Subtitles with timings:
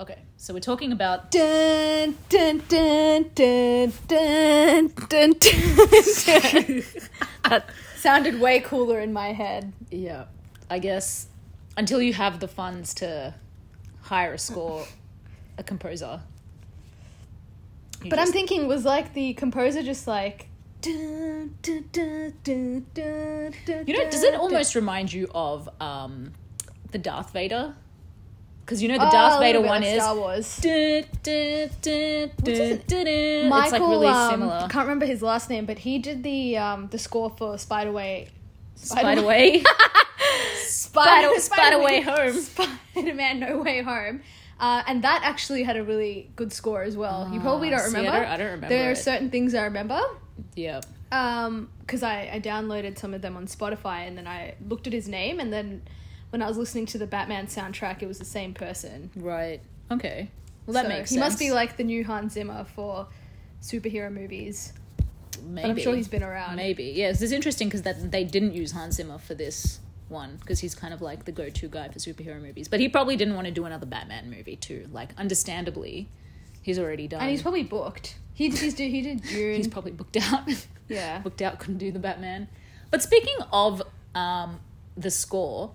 [0.00, 6.82] Okay, so we're talking about Dun dun dun dun dun dun dun.
[7.44, 7.66] that
[7.96, 9.74] sounded way cooler in my head.
[9.90, 10.24] yeah,
[10.70, 11.28] I guess
[11.76, 13.34] until you have the funds to
[14.00, 14.86] hire a score,
[15.58, 16.22] a composer.
[18.08, 20.46] But I'm thinking, was like the composer just like.
[20.80, 26.32] Dun, dun, dun, dun, dun, dun, you know, does it almost remind you of um,
[26.90, 27.74] the Darth Vader?
[28.64, 29.08] Because you know the.
[29.08, 30.02] Oh, Darth Vader one like is.
[30.02, 30.56] Star Wars.
[30.58, 31.04] Dun.
[33.48, 34.60] Michael, it's like really um, similar.
[34.70, 38.28] can't remember his last name, but he did the um, the score for Spiderway.
[38.76, 39.64] Spiderway.
[40.64, 42.34] Spider, Spiderway home.
[42.40, 44.22] Spider-Man No Way Home.
[44.58, 47.30] Uh, and that actually had a really good score as well.
[47.32, 48.20] you probably don't Ah, see, I remember.
[48.20, 48.98] don't- I don't remember There are it.
[48.98, 50.00] certain things I remember
[50.54, 50.80] yeah.
[51.08, 55.08] because I, I downloaded some of them on Spotify and then I looked at his
[55.08, 55.82] name and then
[56.30, 59.10] when I was listening to the Batman soundtrack, it was the same person.
[59.16, 59.60] Right.
[59.90, 60.30] Okay.
[60.66, 61.26] Well, that So makes he sense.
[61.26, 63.08] must be like the new Hans Zimmer for
[63.62, 64.72] superhero movies.
[65.42, 65.62] Maybe.
[65.62, 66.56] But I'm sure he's been around.
[66.56, 66.84] Maybe.
[66.96, 70.74] Yes, it's interesting because that they didn't use Hans Zimmer for this one because he's
[70.74, 72.68] kind of like the go-to guy for superhero movies.
[72.68, 74.86] But he probably didn't want to do another Batman movie too.
[74.92, 76.08] Like, understandably,
[76.62, 77.20] he's already done.
[77.22, 78.16] And he's probably booked.
[78.34, 79.56] He, he's, do- he did Dune.
[79.56, 80.48] he's probably booked out.
[80.88, 81.18] yeah.
[81.24, 82.48] booked out, couldn't do the Batman.
[82.90, 83.82] But speaking of
[84.14, 84.60] um,
[84.96, 85.72] the score,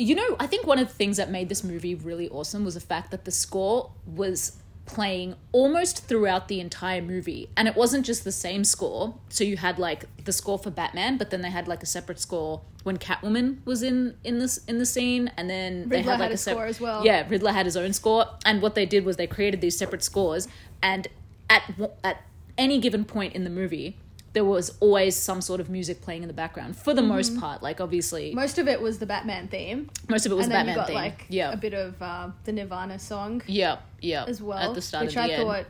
[0.00, 2.74] you know, I think one of the things that made this movie really awesome was
[2.74, 4.56] the fact that the score was
[4.86, 7.48] playing almost throughout the entire movie.
[7.56, 9.14] And it wasn't just the same score.
[9.28, 12.18] So you had like the score for batman but then they had like a separate
[12.18, 15.30] score when catwoman was in in this in the scene.
[15.36, 17.04] And then they had like had a a sep- score as well.
[17.04, 18.26] yeah riddler had his own score.
[18.44, 20.48] And what they did was they created these separate scores.
[20.82, 21.06] And
[21.48, 21.62] at
[22.02, 22.22] at
[22.58, 23.96] any given point in the movie
[24.32, 27.40] there was always some sort of music playing in the background for the most Mm-hmm.
[27.40, 29.88] part like obviously Most of it was the Batman theme.
[30.08, 31.74] most of it was and the then batman you got theme like yeah a bit
[31.74, 35.42] of uh, the Nirvana song yeah yeah as well, at the start which I end.
[35.42, 35.66] thought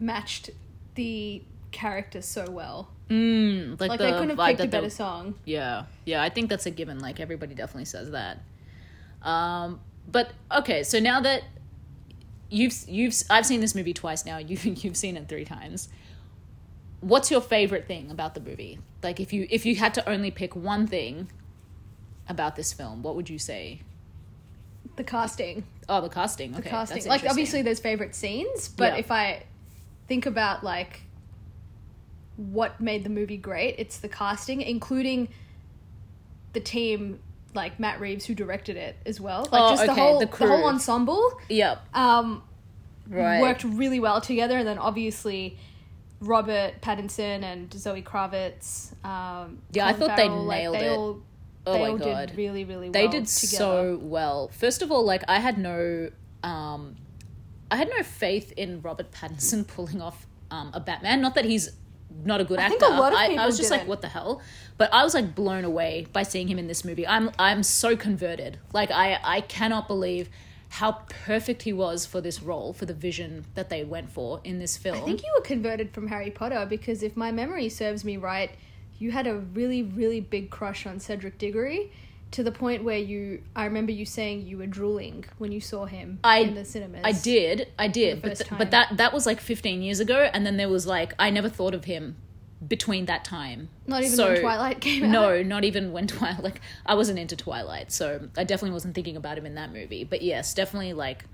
[0.00, 0.50] matched
[0.94, 2.88] the character so well.
[3.10, 5.34] Mm, like, Like the they couldn't have picked a that they- better song.
[5.44, 6.98] Yeah, yeah, I think that's a given.
[7.00, 8.40] Like everybody definitely says that.
[9.22, 11.42] Um, but okay, so now that
[12.50, 14.38] you've you've I've seen this movie twice now.
[14.50, 15.88] You you've seen it three times.
[17.00, 18.78] What's your favorite thing about the movie?
[19.02, 21.30] Like if you if you had to only pick one thing
[22.28, 23.80] about this film, what would you say?
[24.96, 26.52] The casting, Oh, the casting.
[26.54, 27.04] Okay, the casting.
[27.06, 28.98] Like obviously there's favorite scenes, but Yeah.
[28.98, 29.44] if I
[30.08, 31.02] think about like
[32.36, 35.28] what made the movie great, it's the casting, including
[36.52, 37.20] the team
[37.54, 39.48] like Matt Reeves who directed it as well.
[39.52, 41.40] Like Oh, just the okay, whole the the, whole ensemble.
[41.48, 41.80] Yep.
[41.94, 42.42] Um,
[43.08, 43.40] Right.
[43.40, 44.58] worked really well together.
[44.58, 45.58] And then obviously
[46.20, 48.92] Robert Pattinson and Zoe Kravitz.
[49.04, 50.96] Um, Yeah, I Colin thought they Farrell, like, nailed they it.
[50.96, 51.22] All,
[51.66, 52.28] Oh they my all God.
[52.28, 52.92] did really, really well.
[52.92, 53.56] they did together.
[53.56, 54.48] so well.
[54.48, 56.10] First of all, like I had no,
[56.42, 56.96] um,
[57.70, 61.20] I had no faith in Robert Pattinson pulling off um, a Batman.
[61.20, 61.70] Not that he's
[62.24, 62.78] not a good I actor.
[62.78, 63.90] think a lot of I, I was just like, didn't.
[63.90, 64.40] what the hell?
[64.78, 67.06] But I was like blown away by seeing him in this movie.
[67.06, 68.58] I'm I'm so converted.
[68.72, 70.30] Like I I cannot believe
[70.68, 74.58] how perfect he was for this role, for the vision that they went for in
[74.58, 74.96] this film.
[74.96, 78.50] I think you were converted from Harry Potter because if my memory serves me right,
[78.98, 81.90] you had a really, really big crush on Cedric Diggory
[82.30, 85.86] to the point where you, I remember you saying you were drooling when you saw
[85.86, 87.00] him I- in the cinemas.
[87.04, 90.44] I did, I did, but th- but that that was like 15 years ago, and
[90.44, 92.16] then there was like I never thought of him
[92.66, 93.68] between that time.
[93.86, 95.10] Not even So- when Twilight came out.
[95.10, 96.42] No, not even when Twilight.
[96.42, 100.04] Like I wasn't into Twilight, so I definitely wasn't thinking about him in that movie.
[100.04, 101.24] But yes, definitely like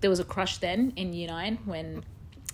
[0.00, 2.04] there was a crush then in Year Nine when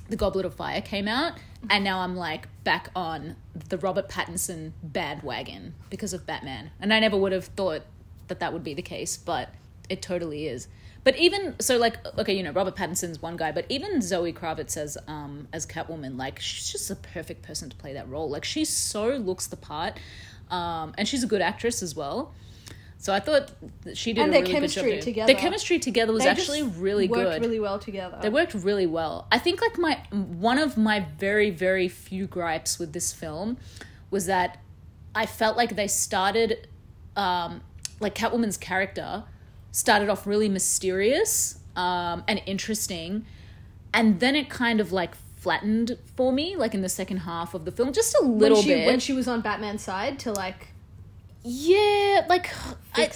[0.09, 1.35] the Goblet of Fire came out,
[1.69, 3.37] and now I'm like back on
[3.69, 7.83] the Robert Pattinson bandwagon because of Batman, and I never would have thought
[8.29, 9.51] that that would be the case, but
[9.89, 10.69] it totally is.
[11.07, 14.77] But even so, like okay, you know, Robert Pattinson's one guy, but even Zoe Kravitz
[14.77, 18.29] as um as Catwoman, like she's just a perfect person to play that role.
[18.29, 20.01] Like she so looks the part,
[20.51, 22.35] um, and she's a good actress as well.
[22.99, 23.53] So I thought
[23.83, 24.95] that she did And a their really chemistry good job.
[24.95, 25.33] doing- together.
[25.33, 27.41] Their chemistry together was They actually really worked good.
[27.43, 28.19] really well together.
[28.21, 29.29] They worked really well.
[29.31, 33.59] I think like my one of my very very few gripes with this film
[34.11, 34.59] was that
[35.15, 36.67] I felt like they started
[37.15, 37.61] um
[38.01, 39.23] like Catwoman's character
[39.77, 43.27] started off really mysterious um and interesting
[43.93, 47.65] and then it kind of like flattened for me like in the second half of
[47.65, 48.87] the film just a when little she, bit.
[48.87, 50.69] when she was on Batman's side to like
[51.49, 52.51] yeah, like
[52.95, 53.09] I,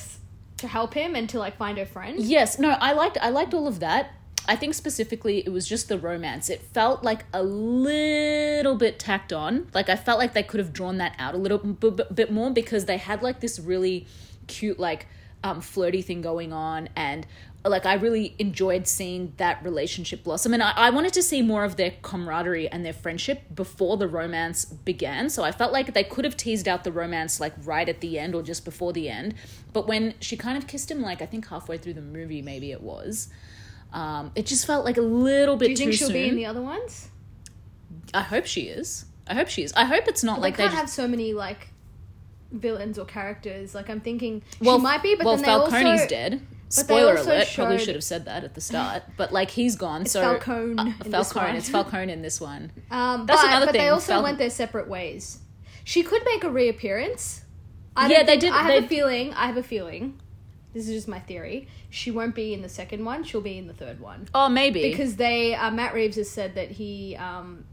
[0.59, 2.21] to help him and to like find her friend.
[2.21, 4.13] Yes, no, I liked I liked all of that.
[4.47, 6.49] I think specifically it was just the romance.
[6.49, 9.67] It felt like a little bit tacked on.
[9.75, 12.31] Like I felt like they could have drawn that out a little b- b- bit
[12.31, 14.07] more because they had like this really
[14.47, 15.07] cute like
[15.43, 17.27] um, flirty thing going on and
[17.65, 20.55] like I really enjoyed seeing that relationship blossom.
[20.55, 24.09] And I, I wanted to see more of their camaraderie and their friendship before the
[24.09, 25.29] romance began.
[25.29, 28.19] So I felt like they could have teased out the romance like right at the
[28.19, 29.35] end or just before the end.
[29.75, 32.73] But when she kind of kissed him like I think halfway through the movie maybe
[32.73, 33.29] it was
[33.93, 36.37] um, it just felt like a little bit Do you think she'll soon be in
[36.37, 37.09] the other ones?
[38.15, 39.05] I hope she is.
[39.27, 39.73] I hope she is.
[39.75, 41.69] I hope it's not But like they they can't just have so many like
[42.53, 43.75] villains or characters.
[43.75, 46.47] Like I'm thinking well, she might be, but well, then Falcone's they also dead.
[46.69, 47.49] Spoiler alert!
[47.55, 50.07] Probably should have said that at the start, but like he's gone.
[50.07, 51.47] So Falcone uh, Falcone.
[51.47, 51.57] one.
[51.57, 52.71] It's Falcone in this one.
[52.93, 55.39] Um, That's but, another but they also Fal- went their separate ways.
[55.85, 57.45] She could make a reappearance.
[57.97, 59.33] I Yeah, they did- I have a feeling.
[59.35, 60.21] I have a feeling.
[60.73, 61.67] This is just my theory.
[61.89, 63.25] She won't be in the second one.
[63.25, 65.55] She'll be in the third one Oh, maybe because they.
[65.55, 67.65] Uh, Matt Reeves has said that he um,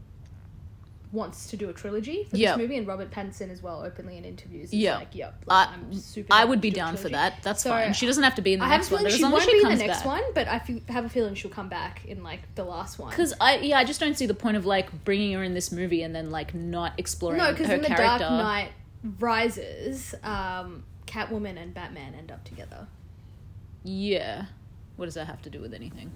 [1.10, 2.56] wants to do a trilogy for Yep.
[2.56, 4.96] this movie, and Robert Pattinson as well, openly in interviews, Yeah.
[4.98, 7.42] like, "Yep, I, like, I'm super." I would be do down for that.
[7.42, 7.92] That's So, fine.
[7.94, 8.98] She doesn't have to be in the I have a next one.
[9.00, 10.06] feeling but she won't she be in the next back.
[10.06, 13.10] one, but I feel, have a feeling she'll come back in like the last one.
[13.10, 15.72] Because I, yeah, I just don't see the point of like bringing her in this
[15.72, 18.18] movie and then like not exploring No, because in the character.
[18.18, 18.72] Dark Knight
[19.20, 22.86] Rises, um, Catwoman and Batman end up together.
[23.84, 24.46] Yeah,
[24.96, 26.10] what does that have to do with anything?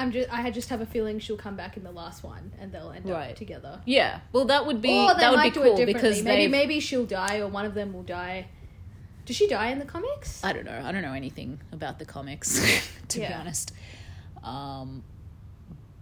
[0.00, 2.72] I'm just, I just have a feeling she'll come back in the last one, and
[2.72, 3.30] they'll end Right.
[3.30, 3.80] up together.
[3.84, 5.92] Yeah, well, that would be or they that would might be do cool it differently.
[6.10, 6.48] because maybe they.
[6.48, 8.46] maybe she'll die, or one of them will die.
[9.26, 10.42] Does she die in the comics?
[10.42, 10.82] I don't know.
[10.84, 12.60] I don't know anything about the comics,
[13.08, 13.72] to be honest.
[14.42, 15.04] Um,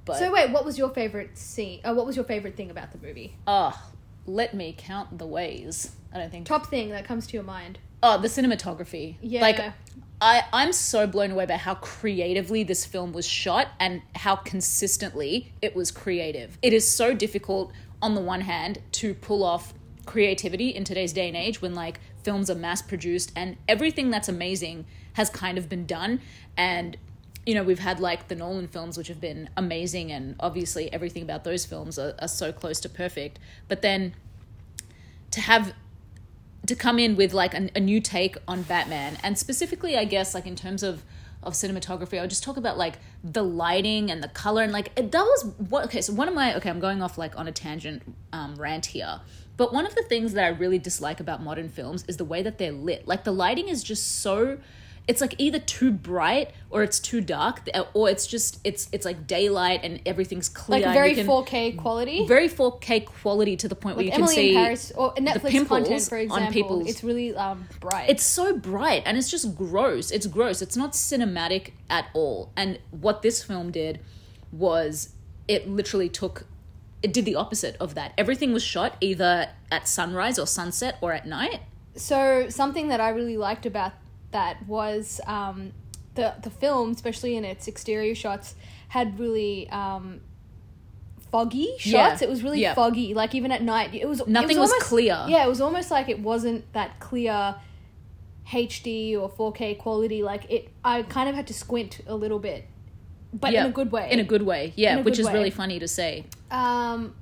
[0.04, 1.80] but so wait, what was your favorite scene?
[1.84, 3.34] Uh, what was your favorite thing about the movie?
[3.46, 3.78] oh,
[4.26, 5.92] let me count the ways.
[6.14, 6.46] I don't think.
[6.46, 7.78] Top thing that comes to your mind?
[8.02, 9.16] Oh, the cinematography.
[9.20, 9.40] Yeah.
[9.40, 9.72] Like
[10.20, 15.52] I I'm so blown away by how creatively this film was shot and how consistently
[15.62, 16.58] it was creative.
[16.62, 17.72] It is so difficult
[18.02, 19.74] on the one hand to pull off
[20.06, 24.28] creativity in today's day and age when like films are mass produced and everything that's
[24.28, 26.20] amazing has kind of been done
[26.56, 26.96] and
[27.44, 31.22] you know we've had like the Nolan films which have been amazing and obviously everything
[31.22, 33.38] about those films are, are so close to perfect
[33.68, 34.14] but then
[35.30, 35.74] to have
[36.68, 40.34] to come in with like a, a new take on Batman, and specifically, I guess,
[40.34, 41.02] like in terms of
[41.42, 44.92] of cinematography, I would just talk about like the lighting and the color, and like
[44.96, 45.84] it, that was what.
[45.86, 48.86] Okay, so one of my okay, I'm going off like on a tangent um, rant
[48.86, 49.20] here,
[49.56, 52.42] but one of the things that I really dislike about modern films is the way
[52.42, 53.08] that they're lit.
[53.08, 54.58] Like the lighting is just so.
[55.08, 59.26] It's like either too bright or it's too dark, or it's just it's it's like
[59.26, 60.84] daylight and everything's clear.
[60.84, 62.26] Like very can- 4K quality.
[62.26, 65.14] very 4K quality to the point where like you can Emily see in Paris or
[65.14, 66.87] Netflix content, for on example.
[66.87, 68.10] It's really um, bright.
[68.10, 70.10] it's so bright and it's just gross.
[70.10, 70.60] It's gross.
[70.60, 72.52] It's not cinematic at all.
[72.54, 74.00] And what this film did
[74.52, 75.14] was
[75.49, 76.44] it literally took
[77.02, 78.12] it did the opposite of that.
[78.19, 81.61] Everything was shot either at sunrise or sunset or at night.
[81.96, 83.93] so something that I really liked about
[84.30, 85.72] that was um,
[86.14, 88.54] the the film, especially in its exterior shots,
[88.88, 90.20] had really um,
[91.30, 92.08] foggy Yeah.
[92.10, 92.22] shots.
[92.22, 92.75] It was really Yeah.
[92.75, 93.14] foggy.
[93.14, 95.25] Like even at night, it was Nothing it was almost- clear.
[95.28, 97.56] Yeah, it was almost like it wasn't that clear.
[98.50, 102.64] HD or 4K quality, like it, I kind of had to squint a little bit,
[103.34, 103.64] but Yeah.
[103.64, 104.08] in a good way.
[104.10, 104.72] In a good way.
[104.75, 105.34] Yeah, which is way.
[105.34, 106.25] really funny to say.
[106.50, 107.14] Um,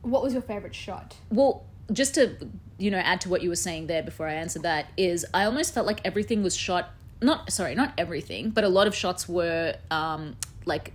[0.00, 1.14] what was your favorite shot?
[1.30, 2.36] Well, just to
[2.82, 5.44] you know add to what you were saying there before I answered that is I
[5.44, 6.90] almost felt like everything was shot
[7.20, 10.36] not sorry not everything but a lot of shots were um,
[10.66, 10.92] like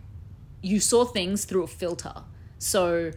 [0.61, 2.13] you saw things through a filter
[2.59, 3.11] so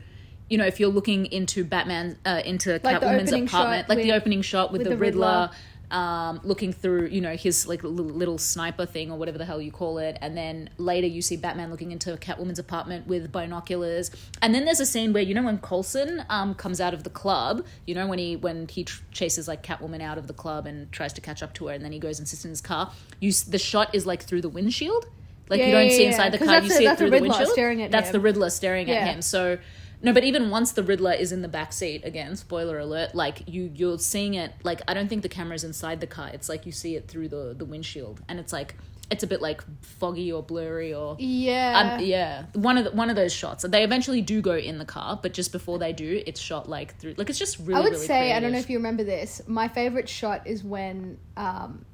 [0.49, 4.43] you know if you're looking into Batman uh, into Like Catwoman's apartment like the opening
[4.43, 5.27] shot with, with the, the Riddler.
[5.27, 5.50] Riddler.
[5.90, 9.61] Um, looking through, you know, his like little, little sniper thing or whatever the hell
[9.61, 14.12] you call it, and then later you see Batman looking into Catwoman's apartment with binoculars,
[14.40, 17.11] and then there's a scene where you know when Colson um comes out of the
[17.11, 20.64] club, you know when he when he tr- chases like Catwoman out of the club
[20.64, 22.61] and tries to catch up to her, and then he goes and sits in his
[22.61, 22.92] car.
[23.18, 25.06] You the shot is like through the windshield,
[25.49, 26.90] like Yeah, you don't yeah, see yeah, inside the 'cause car, you the- see it
[26.90, 27.52] the through the Riddler windshield.
[27.52, 28.12] staring at that's him.
[28.12, 29.06] the Riddler staring at Yeah.
[29.06, 29.23] him.
[29.23, 29.59] So
[30.02, 33.42] no, but even once the Riddler is in the back seat, again, spoiler alert, like
[33.47, 36.30] you you're seeing it like I don't think the camera's inside the car.
[36.33, 38.76] It's like you see it through the the windshield, and it's like
[39.11, 43.11] it's a bit like foggy or blurry or Yeah, um, yeah, one of the, one
[43.11, 43.64] of those shots.
[43.69, 46.97] They eventually do go in the car, but just before they do, it's shot like
[46.99, 47.75] through like it's just really.
[47.75, 49.42] I would really say I don't know if you remember this.
[49.49, 51.85] My favorite shot is when, um,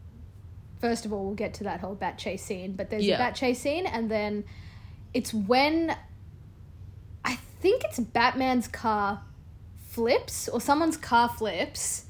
[0.80, 3.14] first of all, we'll get to that whole bat chase scene, but there's Yeah.
[3.14, 4.44] a bat chase scene, and then
[5.14, 5.96] it's when
[7.60, 9.22] think it's Batman's car
[9.88, 12.04] flips or someone's car flips,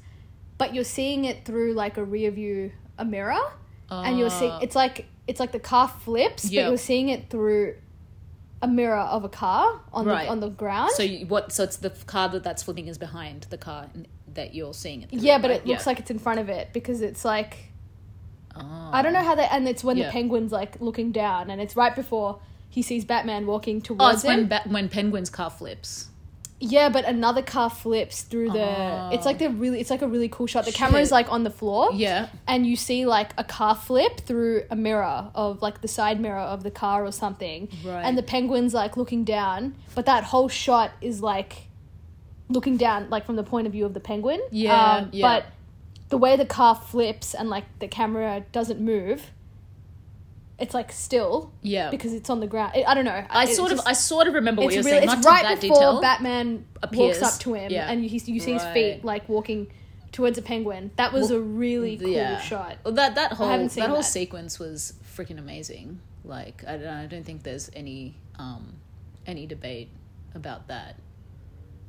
[0.57, 3.39] but you're seeing it through like a rear view a mirror,
[3.89, 4.59] and you're seeing Ah.
[4.61, 6.63] it's like it's like the car flips, Yep.
[6.65, 7.75] but you're seeing it through
[8.61, 10.25] a mirror of a car on Right.
[10.25, 10.91] the on the ground.
[10.95, 11.51] So you, what?
[11.51, 13.87] So it's the car that that's flipping is behind the car
[14.33, 15.09] that you're seeing it.
[15.13, 15.59] Yeah, but right?
[15.59, 17.71] it looks like it's in front of it because it's like
[18.59, 18.89] Oh.
[18.91, 20.07] I don't know how they, and it's when Yeah.
[20.07, 22.39] the penguin's like looking down, and it's right before
[22.69, 24.29] he sees Batman walking Oh, towards it's him.
[24.29, 26.07] when ba- when Penguin's car flips.
[26.59, 28.59] yeah, but another car flips through the.
[28.67, 29.09] Oh.
[29.13, 30.65] It's like the really, it's like a really cool shot.
[30.65, 31.11] The camera's Shit.
[31.13, 32.29] like on the floor, Yeah.
[32.47, 36.39] and you see like a car flip through a mirror of like the side mirror
[36.39, 38.01] of the car or something, Right.
[38.03, 41.67] and the penguin's like looking down, but that whole shot is like
[42.49, 44.41] looking down, like from the point of view of the penguin.
[44.51, 45.27] Yeah, Um, yeah.
[45.27, 45.45] But
[46.09, 49.31] the way the car flips and like the camera doesn't move,
[50.59, 51.89] it's like still Yeah.
[51.91, 52.75] because it's on the ground.
[52.75, 53.23] It, I don't know.
[53.29, 55.17] I It's sort of just- I sort of remember what it's you're really, saying.
[55.17, 56.01] it's to right that before detail.
[56.01, 57.19] Batman appears.
[57.19, 57.89] walks up to him, Yeah.
[57.91, 58.73] and you, you see his Right.
[58.73, 59.67] feet like walking
[60.11, 60.89] towards a penguin.
[60.95, 62.39] That was a really cool yeah.
[62.41, 62.77] shot.
[62.83, 64.03] Well, that that whole haven't that, seen whole that.
[64.03, 65.99] sequence was freaking amazing.
[66.23, 68.77] Like I don't, I don't think there's any um
[69.27, 69.89] any debate
[70.33, 70.95] about that.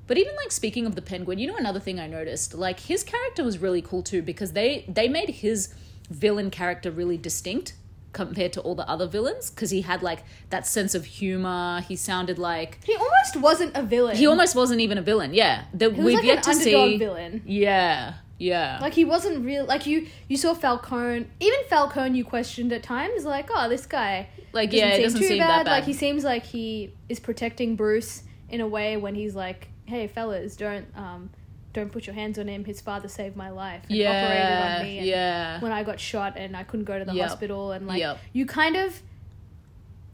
[0.06, 3.02] But even like speaking of the penguin, you know another thing I noticed, like his
[3.04, 5.72] character was really cool too because they they made his
[6.10, 7.75] villain character really distinct
[8.18, 11.80] compared to all the other villains because he had like that sense of humor.
[11.87, 14.16] He sounded like He almost wasn't a villain.
[14.16, 15.34] he almost wasn't even a villain.
[15.34, 16.98] Yeah, the, we've like yet to see.
[16.98, 17.42] villain.
[17.46, 18.78] Yeah, yeah.
[18.80, 19.64] Like he wasn't real.
[19.64, 21.26] Like you, you saw Falcone.
[21.38, 23.25] Even Falcone, you questioned at times.
[23.25, 24.28] Like, oh, this guy.
[24.52, 25.48] Like, doesn't yeah, seem doesn't too seem bad.
[25.50, 25.70] that bad.
[25.70, 30.08] Like he seems like he is protecting Bruce in a way when he's like, "Hey,
[30.08, 31.30] fellas, don't um,
[31.72, 32.64] don't put your hands on him.
[32.64, 34.98] His father saved my life and operated on me.
[34.98, 35.60] And yeah.
[35.60, 37.28] when I got shot and I couldn't go to the Yep.
[37.28, 38.18] hospital and like Yep.
[38.32, 39.02] you kind of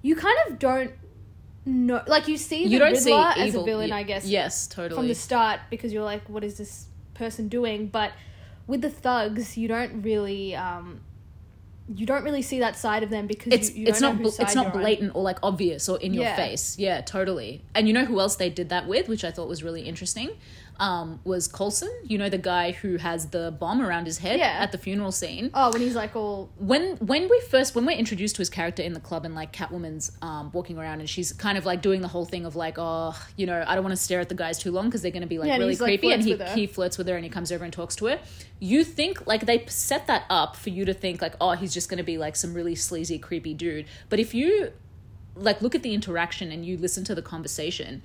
[0.02, 0.92] you kind of don't
[1.64, 3.00] know like you see the you don't Riddler
[3.34, 3.62] see as evil.
[3.62, 4.98] a villain I guess Yes, totally.
[4.98, 8.12] from the start because you're like what is this person doing but
[8.66, 11.00] with the thugs you don't really um
[11.94, 14.28] you don't really see that side of them because it's you, you it's not bl-
[14.28, 14.80] it's not you're on.
[14.80, 16.78] blatant or like obvious or in your face.
[16.78, 17.62] Yeah, totally.
[17.74, 20.30] And you know who else they did that with, which I thought was really interesting,
[20.80, 21.90] um, was Colson.
[22.04, 24.56] You know the guy who has the bomb around his head Yeah.
[24.58, 25.50] at the funeral scene.
[25.54, 28.82] oh when he's like all when when we first when we're introduced to his character
[28.82, 32.00] in the club and like Catwoman's um, walking around and she's kind of like doing
[32.00, 34.34] the whole thing of like oh you know I don't want to stare at the
[34.34, 36.22] guys too long because they're going to be like Yeah, really he's, like, creepy and
[36.22, 38.20] he he flirts with her and he comes over and talks to her.
[38.58, 41.88] You think like they set that up for you to think like oh he's just
[41.88, 44.72] going to be like some really sleazy creepy dude, but if you
[45.36, 48.02] like look at the interaction and you listen to the conversation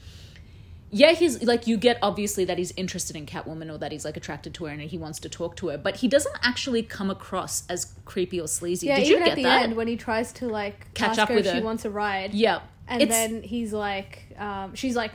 [0.92, 4.18] yeah, he's like you get obviously that he's interested in Catwoman or that he's like
[4.18, 7.10] attracted to her and he wants to talk to her, but he doesn't actually come
[7.10, 8.88] across as creepy or sleazy.
[8.88, 9.64] yeah Did even you get at the that?
[9.64, 11.90] end when he tries to like Catch ask up her with if she wants a
[11.90, 15.12] ride yeah, and it's then he's like um she's like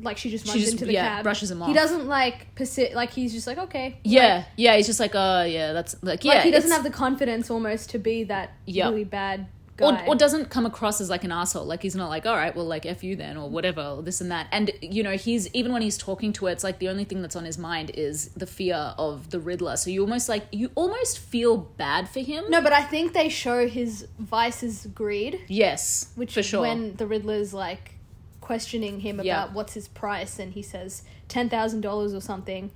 [0.00, 1.68] like she just runs just- into the yeah, cab brushes him off.
[1.68, 4.76] he doesn't like persi- like he's just like okay yeah, yeah.
[4.76, 6.34] He's just like, oh yeah, that's like yeah.
[6.34, 8.90] like he doesn't have the confidence almost to be that Yep.
[8.90, 9.46] really bad
[9.90, 10.06] guy.
[10.06, 11.64] or doesn't come across as like an asshole.
[11.64, 14.20] Like he's not like, all right, well, like f you then, or whatever, or this
[14.20, 14.46] and that.
[14.52, 17.20] And you know, he's even when he's talking to her, it's like the only thing
[17.22, 19.76] that's on his mind is the fear of the Riddler.
[19.76, 22.44] So you almost like you almost feel bad for him.
[22.48, 26.60] no, but I think they show his vices greed, Yes, which for sure.
[26.62, 27.94] when the Riddler's like
[28.40, 29.52] questioning him about Yeah.
[29.52, 32.70] what's his price, and he says ten thousand dollars or something.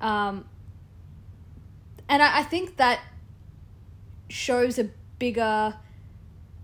[0.00, 0.46] Um,
[2.08, 3.00] and I, I think that
[4.28, 4.88] shows a
[5.18, 5.74] bigger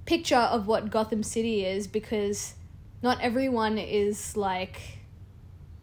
[0.07, 2.55] picture of what Gotham City is because
[3.03, 4.81] not everyone is like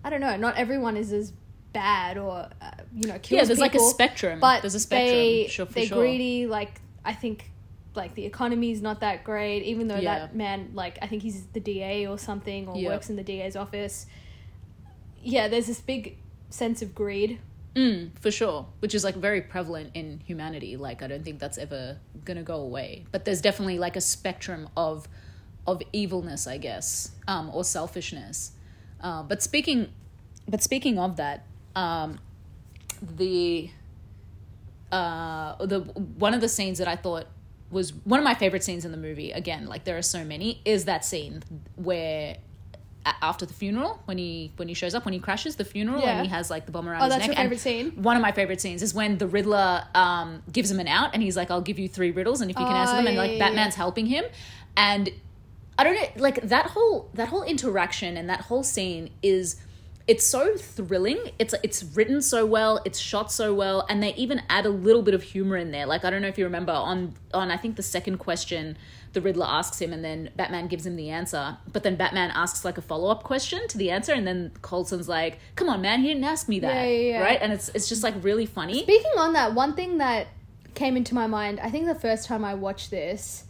[0.03, 1.31] I don't know, not everyone is as
[1.71, 4.39] bad or uh, you know kills yeah, there's like a spectrum.
[4.39, 5.09] but there's a spectrum.
[5.17, 5.97] they sure, for they're sure.
[5.99, 6.45] greedy.
[6.47, 7.49] Like I think
[7.95, 10.19] like the economy's not that great, even though Yeah.
[10.19, 12.89] that man like I think he's the DA or something or Yeah.
[12.89, 14.05] works in the DA's office.
[15.21, 16.17] Yeah, there's this big
[16.49, 17.39] sense of greed.
[17.75, 20.77] Mm, for sure, which is like very prevalent in humanity.
[20.77, 23.05] Like I don't think that's ever gonna go away.
[23.11, 25.07] But there's definitely like a spectrum of
[25.65, 28.51] of evilness, I guess, um, or selfishness.
[29.01, 29.91] Uh, but speaking,
[30.47, 32.19] but speaking of that, um,
[33.01, 33.71] the
[34.91, 37.25] uh, the one of the scenes that I thought
[37.71, 39.31] was one of my favorite scenes in the movie.
[39.31, 40.61] Again, like there are so many.
[40.63, 41.43] Is that scene
[41.75, 42.37] where
[43.05, 46.17] after the funeral when he when he shows up when he crashes the funeral Yeah.
[46.17, 47.37] and he has like the bomb around Oh, his that's neck.
[47.37, 47.91] your and scene?
[48.01, 51.21] One of my favorite scenes is when the Riddler um, gives him an out and
[51.21, 53.17] he's like, "I'll give you three riddles and if you can Oh, answer them," and
[53.17, 54.23] like yeah, Batman's helping him,
[54.77, 55.09] and
[55.77, 59.57] I don't know, like that whole that whole interaction and that whole scene is
[60.05, 61.31] it's so thrilling.
[61.39, 65.01] It's it's written so well, it's shot so well, and they even add a little
[65.01, 65.85] bit of humor in there.
[65.85, 68.77] Like I don't know if you remember on on I think the second question
[69.13, 72.65] the Riddler asks him and then Batman gives him the answer, but then Batman asks
[72.65, 76.07] like a follow-up question to the answer and then Colson's like, "Come on, man, he
[76.09, 77.21] didn't ask me that." Yeah, yeah, yeah.
[77.21, 77.39] Right?
[77.41, 78.81] And it's it's just like really funny.
[78.83, 80.27] Speaking on that, one thing that
[80.73, 83.45] came into my mind, I think the first time I watched this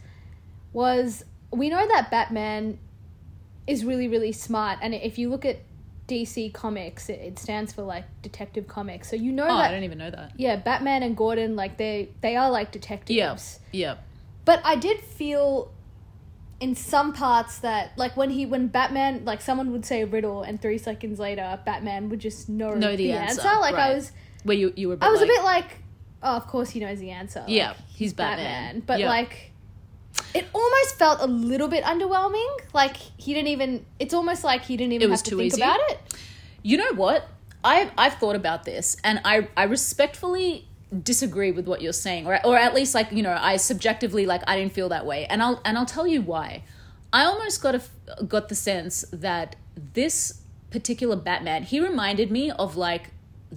[0.72, 2.78] was we know that Batman
[3.66, 5.58] is really really smart and if you look at
[6.06, 7.08] DC Comics.
[7.08, 9.08] It, it stands for like Detective Comics.
[9.08, 10.32] So you know Oh, that I don't even know that.
[10.36, 13.58] yeah, Batman and Gordon like they they are like detectives.
[13.72, 13.94] Yeah.
[13.94, 13.94] Yeah.
[14.44, 15.72] But I did feel
[16.60, 20.42] in some parts that like when he when Batman like someone would say a riddle
[20.42, 23.40] and three seconds later Batman would just know, Know the answer.
[23.46, 24.12] answer, Like I was
[24.44, 24.98] Where you you were.
[25.00, 25.78] I was like, a bit like,
[26.22, 27.44] oh, of course he knows the answer.
[27.48, 28.82] Yeah, Like, he's Batman.
[28.86, 29.08] But Yeah.
[29.08, 29.50] like,
[30.34, 32.48] it almost felt a little bit underwhelming.
[32.72, 33.84] Like he didn't even.
[33.98, 35.60] It's almost like he didn't even It was have to think easy?
[35.62, 35.98] about it.
[36.62, 37.28] You know what?
[37.64, 40.68] I I've thought about this, and I I respectfully
[41.02, 44.42] disagree with what you're saying, or or at least like you know I subjectively like
[44.46, 46.62] I didn't feel that way, and I'll and I'll tell you why.
[47.12, 49.56] I almost got a got the sense that
[49.94, 53.10] this particular Batman he reminded me of like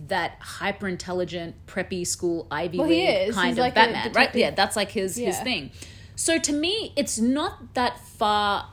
[0.08, 4.34] that hyper intelligent preppy school Ivy Well, League kind He's of like Batman, right?
[4.36, 5.72] Yeah, that's like his his thing.
[6.16, 8.70] So to me, it's not that far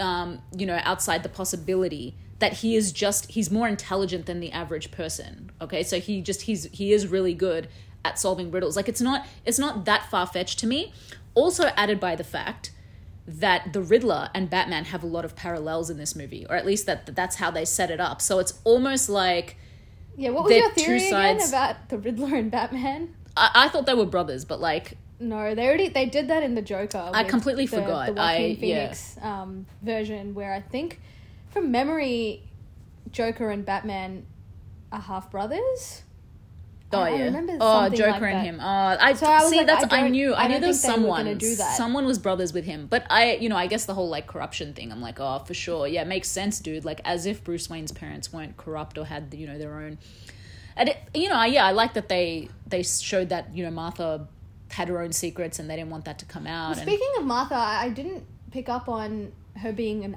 [0.00, 4.52] um, you know, outside the possibility that he is just he's more intelligent than the
[4.52, 5.50] average person.
[5.60, 7.68] Okay, so he just he's he is really good
[8.04, 8.76] at solving riddles.
[8.76, 10.92] Like it's not it's not that far fetched to me.
[11.34, 12.70] Also added by the fact
[13.26, 16.64] that the Riddler and Batman have a lot of parallels in this movie, or at
[16.64, 18.22] least that that's how they set it up.
[18.22, 19.56] So it's almost like
[20.16, 20.30] Yeah.
[20.30, 23.14] What was your two theory again about the Riddler and Batman?
[23.36, 26.54] I, I thought they were brothers, but like No, they already they did that in
[26.54, 27.10] the Joker.
[27.12, 28.06] I completely the, forgot.
[28.06, 28.54] the Joaquin I- yeah.
[28.54, 31.00] Phoenix um, version, where I think,
[31.56, 32.42] from memory,
[33.10, 34.26] Joker and Batman
[34.92, 36.02] are half brothers.
[36.92, 37.24] Oh I- I yeah.
[37.24, 38.60] remember oh, Joker like and him.
[38.60, 38.64] Oh,
[39.00, 39.56] I, So I see.
[39.56, 40.34] like, that's I I, knew.
[40.34, 41.38] I, I knew there was think they were someone.
[41.38, 41.76] do that.
[41.76, 44.74] Someone was brothers with him, but I, you know, I guess the whole like corruption
[44.74, 44.92] thing.
[44.92, 45.88] I'm like, oh, for sure.
[45.88, 46.84] Yeah, it makes sense, dude.
[46.84, 49.98] Like as if Bruce Wayne's parents weren't corrupt or had you know their own.
[50.76, 54.28] And it, you know, yeah, I like that they they showed that you know Martha
[54.70, 56.76] had her own secrets and they didn't want that to come out.
[56.76, 60.16] and, Speaking of Martha, I I didn't pick up on her being an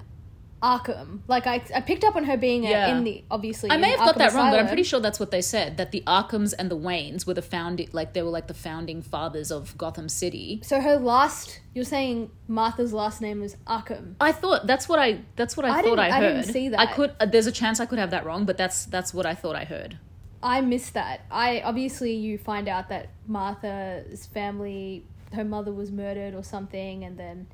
[0.61, 1.19] Arkham.
[1.27, 2.95] Like I, I picked up on her being a, Yeah.
[2.97, 3.71] in the obviously.
[3.71, 5.77] I may have got Arkham that wrong, but I'm pretty sure that's what they said.
[5.77, 9.01] That the Arkhams and the Waynes were the founding, like they were like the founding
[9.01, 10.59] fathers of Gotham City.
[10.63, 14.15] So her last, you're saying Martha's last name was Arkham.
[14.19, 16.79] I thought that's what I that's what I, I thought I I didn't see that.
[16.79, 17.13] I could.
[17.19, 19.55] Uh, there's a chance I could have that wrong, but that's that's what I thought
[19.55, 19.97] I heard.
[20.41, 21.21] I missed that.
[21.29, 27.17] I obviously you find out that Martha's family, her mother was murdered or something, and
[27.17, 27.47] then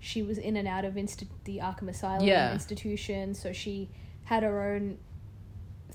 [0.00, 2.52] she was in and out of insti- the Arkham Asylum Yeah.
[2.52, 3.34] institution.
[3.34, 3.90] So she
[4.24, 4.98] had her own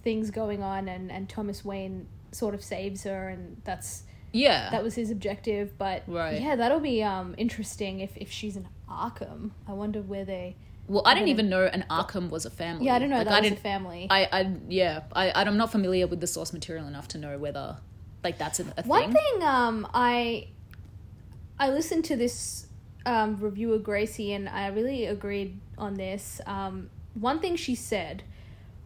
[0.02, 4.84] things going on, and and Thomas Wayne sort of saves her, and that's Yeah, that
[4.84, 5.78] was his objective.
[5.78, 6.42] But Right.
[6.42, 9.52] yeah, that'll be um interesting if if she's in Arkham.
[9.68, 10.56] I wonder where they.
[10.88, 12.88] well, I didn't even know an Arkham was a family.
[12.88, 13.64] Yeah, I don't know Like, that I was a didn't.
[13.64, 14.08] family.
[14.10, 17.78] I, I yeah, I I'm not familiar with the source material enough to know whether
[18.24, 19.14] like that's a, a One thing.
[19.14, 20.48] thing um I
[21.58, 22.68] I listened to this
[23.06, 26.40] um, reviewer Gracie and I really agreed on this.
[26.46, 28.24] Um, one thing she said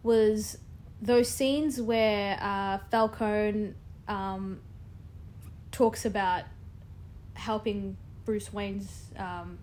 [0.02, 0.58] was
[1.00, 3.74] those scenes where uh, Falcone
[4.08, 4.60] um,
[5.72, 6.44] talks about
[7.34, 9.58] helping Bruce Wayne's um,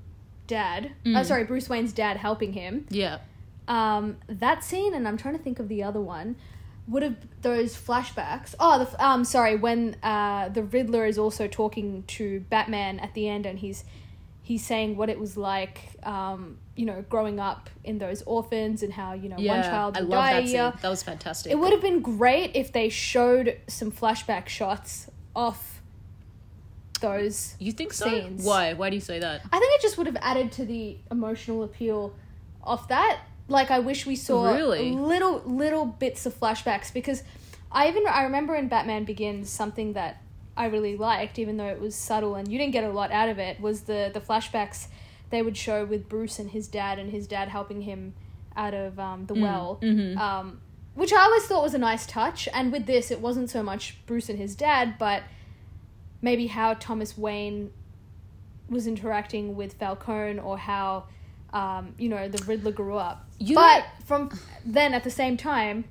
[0.47, 0.91] dad.
[1.05, 1.25] Oh, Mm.
[1.25, 3.19] sorry, Bruce Wayne's dad helping him Yeah,
[3.67, 6.35] um, that scene, and I'm trying to think of the other one,
[6.87, 8.53] would have those flashbacks.
[8.59, 13.27] Oh, the um, sorry, when uh, the Riddler is also talking to Batman at the
[13.27, 13.83] end, and he's
[14.45, 18.93] he's saying what it was like, um, you know, growing up in those orphans and
[18.93, 19.53] how you know yeah.
[19.55, 20.71] one child I would die that year.
[20.71, 20.79] scene.
[20.83, 21.51] That was fantastic.
[21.51, 25.81] It would have been great if they showed some flashback shots off
[27.01, 28.05] those You think so?
[28.05, 28.45] scenes.
[28.45, 28.73] Why?
[28.73, 29.41] Why do you say that?
[29.51, 32.13] I think it just would have added to the emotional appeal
[32.63, 33.21] of that.
[33.47, 34.91] Like I wish we saw Really?
[34.91, 37.23] little little bits of flashbacks because
[37.71, 40.21] I even I remember in Batman Begins something that
[40.57, 43.29] I really liked, even though it was subtle and you didn't get a lot out
[43.29, 44.87] of it, was the the flashbacks
[45.31, 48.13] they would show with Bruce and his dad and his dad helping him
[48.55, 49.79] out of um, the well.
[49.81, 50.15] mhm.
[50.17, 50.61] Um,
[50.93, 52.47] which I always thought was a nice touch.
[52.53, 55.23] And with this, it wasn't so much Bruce and his dad, but
[56.21, 57.71] maybe how Thomas Wayne
[58.69, 61.03] was interacting with Falcone or how,
[61.51, 63.27] um, you know, the Riddler grew up.
[63.39, 65.83] You but know- from then, at the same time,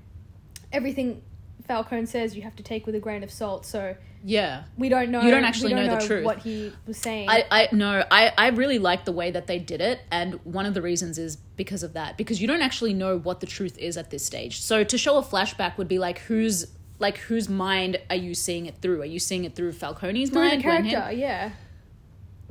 [0.72, 1.20] everything
[1.66, 3.64] Falcone says you have to take with a grain of salt.
[3.64, 4.64] So Yeah.
[4.76, 5.22] we don't know.
[5.22, 6.24] You don't actually don't know the truth.
[6.24, 7.28] what he was saying.
[7.30, 10.66] I, I no I, I really like the way that they did it and one
[10.66, 13.78] of the reasons is because of that because you don't actually know what the truth
[13.78, 16.66] is at this stage so to show a flashback would be like whose
[16.98, 20.40] like whose mind are you seeing it through are you seeing it through Falcone's through
[20.42, 21.50] the mind him- character, yeah.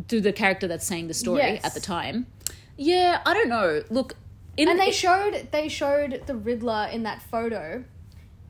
[0.08, 1.64] through the character that's saying the story Yes.
[1.66, 2.28] at the time
[2.78, 4.16] yeah I don't know look
[4.58, 7.84] in and they showed they showed the Riddler in that photo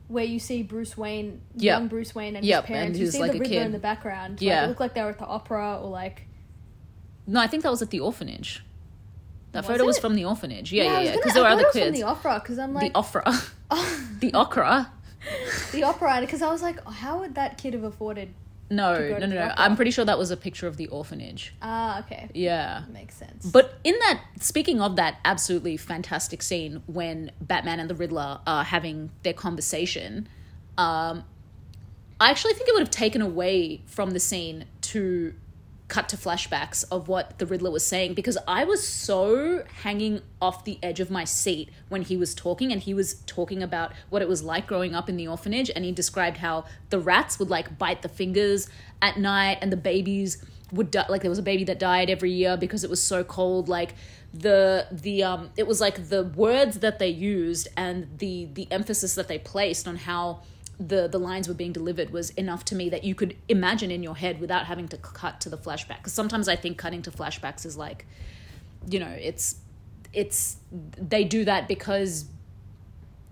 [0.08, 1.62] where you see Bruce Wayne, Yep.
[1.62, 2.98] young Bruce Wayne, and Yep, his parents.
[2.98, 4.32] and you see like the a Riddler in the background.
[4.34, 4.64] Like, Yeah.
[4.64, 6.26] it looked like they were at the opera or like.
[7.26, 8.62] no I think that was at the orphanage
[9.52, 10.72] That Was photo was from the orphanage.
[10.72, 11.12] Yeah, I yeah, yeah.
[11.16, 11.96] Because I there were thought other it was from kids.
[11.98, 13.24] the opera because I'm like the opera.
[14.20, 14.90] the opera.
[15.72, 18.34] the opera because I was like, how would that kid have afforded?
[18.74, 19.54] No, no, no, no.
[19.56, 21.54] I'm pretty sure that was a picture of the orphanage.
[21.62, 22.82] Ah, okay, Yeah.
[22.92, 23.46] makes sense.
[23.46, 28.64] But in that, speaking of that absolutely fantastic scene when Batman and the Riddler are
[28.64, 30.28] having their conversation,
[30.76, 31.24] um,
[32.20, 35.34] I actually think it would have taken away from the scene to
[35.88, 40.64] cut to flashbacks of what the Riddler was saying because I was so hanging off
[40.64, 44.22] the edge of my seat when he was talking and he was talking about what
[44.22, 47.50] it was like growing up in the orphanage and he described how the rats would
[47.50, 48.68] like bite the fingers
[49.02, 50.42] at night and the babies
[50.72, 53.22] would die like there was a baby that died every year because it was so
[53.22, 53.94] cold like
[54.32, 59.14] the the um it was like the words that they used and the the emphasis
[59.14, 60.40] that they placed on how
[60.78, 64.02] the the lines were being delivered was enough to me that you could imagine in
[64.02, 67.10] your head without having to cut to the flashback because sometimes i think cutting to
[67.10, 68.06] flashbacks is like
[68.88, 69.56] you know it's
[70.12, 72.26] it's they do that because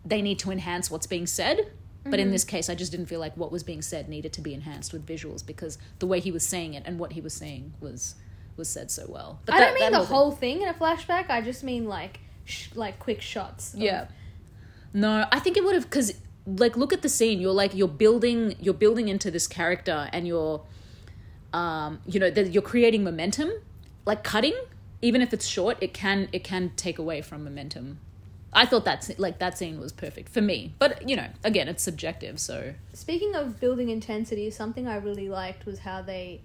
[0.05, 1.73] they need to enhance what's being said
[2.05, 2.33] but in mm-hmm.
[2.33, 4.93] this case i just didn't feel like what was being said needed to be enhanced
[4.93, 8.15] with visuals because the way he was saying it and what he was saying was
[8.57, 10.69] was said so well but I that- don't mean the whole thing- whole thing in
[10.69, 11.31] a flashback.
[11.31, 13.75] I just mean like sh- like quick shots.
[13.75, 14.07] of- Yeah.
[14.93, 16.13] No, I think it would have because
[16.47, 17.41] like look at the scene.
[17.41, 20.63] You're like you're building you're building into this character and you're
[21.53, 23.51] um you know that you're creating momentum.
[24.05, 24.55] Like cutting,
[25.01, 28.01] even if it's short, it can it can take away from momentum.
[28.55, 31.83] I thought that's like that scene was perfect for me, but you know, again, it's
[31.83, 32.39] subjective.
[32.39, 36.43] So Speaking of building intensity, something I really liked was how they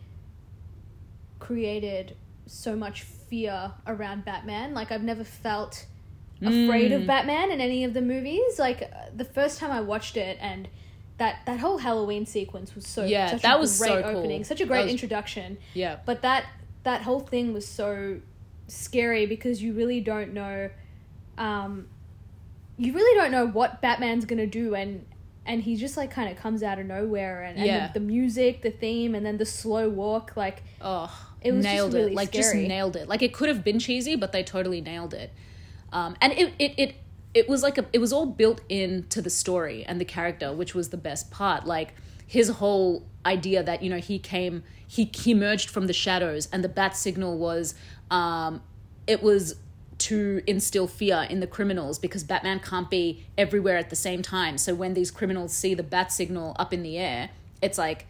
[1.40, 4.74] created so much fear around Batman.
[4.74, 5.86] Like I've never felt
[6.42, 6.96] afraid Mm.
[7.02, 8.60] of Batman in any of the movies.
[8.60, 10.68] Like uh, the first time I watched it and
[11.18, 14.18] that that whole Halloween sequence was so Yeah, such that a was great so cool.
[14.20, 15.58] opening, such a great was- introduction.
[15.74, 16.46] yeah, But that
[16.84, 18.20] that whole thing was so
[18.68, 20.70] scary because you really don't know
[21.38, 21.88] um
[22.78, 25.06] you really don't know what Batman's to do and
[25.46, 27.88] and he just like kind of comes out of nowhere and, and Yeah.
[27.88, 31.10] the, the music, the theme and then the slow walk like Oh,
[31.42, 32.16] It was just nailed really it.
[32.16, 32.44] Like scary.
[32.44, 33.08] just nailed it.
[33.08, 35.32] Like it could have been cheesy, but they totally nailed it.
[35.92, 36.96] Um, and it, it it
[37.34, 40.74] it was like a it was all built into the story and the character, which
[40.74, 41.66] was the best part.
[41.66, 41.94] Like
[42.26, 46.64] his whole idea that you know he came he he emerged from the shadows and
[46.64, 47.76] the bat signal was
[48.10, 48.62] um
[49.06, 49.56] it was
[49.98, 54.58] to instill fear in the criminals because Batman can't be everywhere at the same time.
[54.58, 58.06] So when these criminals see the bat signal up in the air, it's like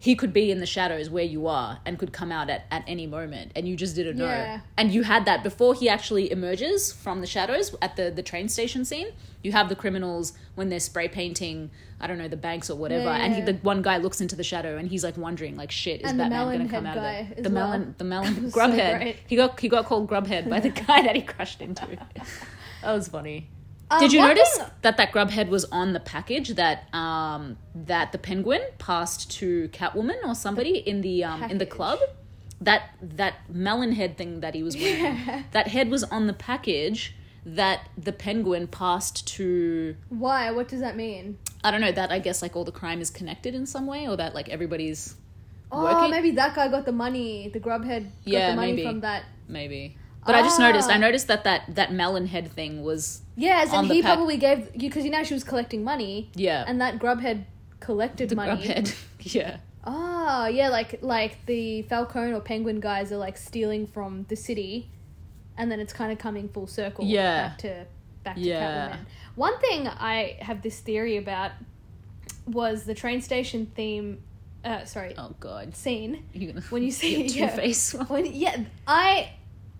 [0.00, 2.84] he could be in the shadows where you are and could come out at, at
[2.86, 4.26] any moment and you just didn't know.
[4.26, 4.60] Yeah.
[4.76, 8.48] And you had that before he actually emerges from the shadows at the, the train
[8.48, 9.08] station scene.
[9.42, 13.04] You have the criminals when they're spray painting, I don't know, the banks or whatever,
[13.06, 13.46] Yeah, and he, yeah.
[13.46, 16.20] the one guy looks into the shadow and he's like wondering, like, shit, is And
[16.20, 17.42] the Batman going to come out of it?
[17.42, 17.66] The well.
[17.68, 19.16] melon, the melon, was so grubhead.
[19.26, 21.86] he got he got called grubhead by the guy that he crashed into.
[22.82, 23.48] That was funny.
[23.90, 27.56] Um, Did you notice thing- that that grub head was on the package that um
[27.74, 31.98] that the penguin passed to Catwoman or somebody in the um in the club?
[32.60, 35.04] That that melon head thing that he was wearing.
[35.04, 35.42] Yeah.
[35.52, 37.14] That head was on the package
[37.46, 40.50] that the penguin passed to Why?
[40.50, 41.38] What does that mean?
[41.64, 44.06] I don't know, that I guess like all the crime is connected in some way
[44.08, 45.14] or that like everybody's
[45.70, 47.48] Oh, Working- maybe that guy got the money.
[47.52, 48.84] The grubhead got Yeah, the money maybe.
[48.84, 49.24] from that.
[49.48, 49.96] maybe.
[50.28, 50.98] But I just noticed I Ah.
[50.98, 54.88] noticed that that that melon head thing was Yes, and he pack- probably gave you
[54.88, 56.64] because you know she was collecting money, yeah.
[56.68, 57.44] and that grubhead
[57.80, 58.54] collected the money.
[58.56, 58.92] grub head.
[59.20, 59.56] yeah.
[59.84, 64.90] Ah, yeah, like like the Falcone or Penguin guys are like stealing from the city,
[65.56, 67.04] and then it's kind of coming full circle.
[67.06, 67.48] Yeah.
[67.48, 67.86] back to
[68.24, 68.90] back to Yeah.
[68.90, 68.98] Catwoman.
[69.36, 71.52] One thing I have this theory about
[72.46, 74.22] was the train station theme.
[74.64, 75.74] Uh, sorry, Oh god.
[75.76, 77.94] scene You're gonna when you see Two yeah, face.
[78.08, 79.30] when yeah I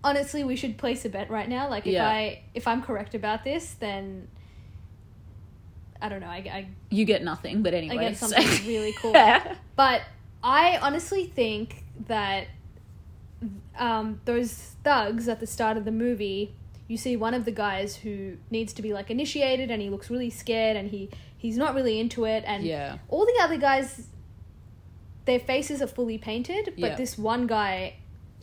[0.03, 1.69] honestly we should place a bet right now.
[1.69, 2.07] Like if Yeah.
[2.07, 4.27] I if I'm correct about this, then
[6.01, 6.27] I don't know.
[6.27, 7.97] I I, You get nothing, but anyway.
[7.97, 9.11] I get so- something really cool.
[9.13, 9.55] Yeah.
[9.75, 10.01] But
[10.43, 12.47] I honestly think that
[13.77, 16.53] um, those thugs at the start of the movie,
[16.87, 20.09] you see one of the guys who needs to be like initiated, and he looks
[20.09, 22.97] really scared, and he he's not really into it, and Yeah.
[23.09, 24.07] all the other guys,
[25.25, 26.95] their faces are fully painted, but Yeah.
[26.95, 27.95] this one guy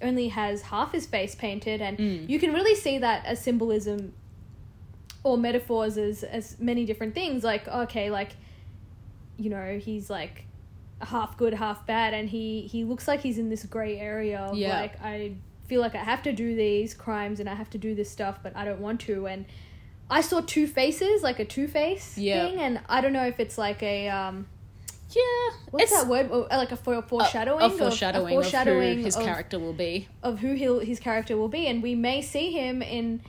[0.02, 2.28] only has half his face painted, and Mm.
[2.28, 4.12] you can really see that as symbolism
[5.24, 7.42] or metaphors as as many different things.
[7.44, 8.32] Like okay, like
[9.38, 10.44] you know he's like
[11.00, 14.40] half good, half bad, and he he looks like he's in this gray area.
[14.40, 14.80] Of Yeah.
[14.80, 15.32] Like I
[15.66, 18.38] feel like I have to do these crimes and I have to do this stuff,
[18.42, 19.26] but I don't want to.
[19.26, 19.46] And
[20.08, 22.46] I saw two faces, like a two face Yeah.
[22.46, 24.46] thing, and I don't know if it's like a um
[25.10, 26.28] Yeah, What's it's that word?
[26.32, 27.62] Oh, Like a fore- a- foreshadowing.
[27.62, 30.08] of- foreshadowing, a foreshadowing of who his of- character will be.
[30.22, 33.20] of who he'll, his character will be, and we may see him in,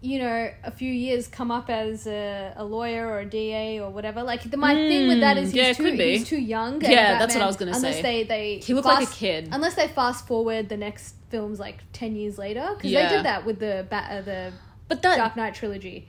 [0.00, 3.90] you know, a few years come up as a, a lawyer or a DA or
[3.90, 4.22] whatever.
[4.22, 6.80] Like the, my thing with that is he's Mm, yeah, too he's too young.
[6.82, 8.02] Yeah, that's what I was gonna unless say.
[8.02, 9.48] they they He looked like a kid.
[9.52, 13.08] Unless they fast forward the next films like ten years later, because Yeah.
[13.10, 14.52] they did that with the Bat, uh, the
[14.88, 16.08] But that Dark Knight trilogy,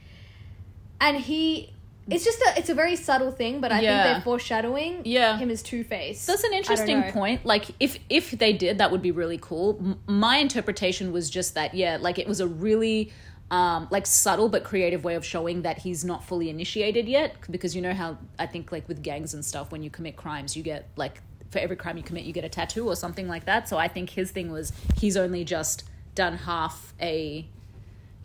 [1.01, 1.72] and he.
[2.09, 4.03] It's just a it's a very subtle thing, but I Yeah.
[4.03, 5.37] think they're foreshadowing Yeah.
[5.37, 6.25] him as Two Face.
[6.25, 7.45] That's an interesting point.
[7.45, 9.77] Like, if if they did, that would be really cool.
[9.79, 13.11] M- my interpretation was just that, yeah, like it was a really
[13.51, 17.35] um, like subtle but creative way of showing that he's not fully initiated yet.
[17.51, 20.57] Because you know how I think like with gangs and stuff, when you commit crimes,
[20.57, 23.45] you get like for every crime you commit, you get a tattoo or something like
[23.45, 23.69] that.
[23.69, 25.83] So I think his thing was he's only just
[26.15, 27.45] done half a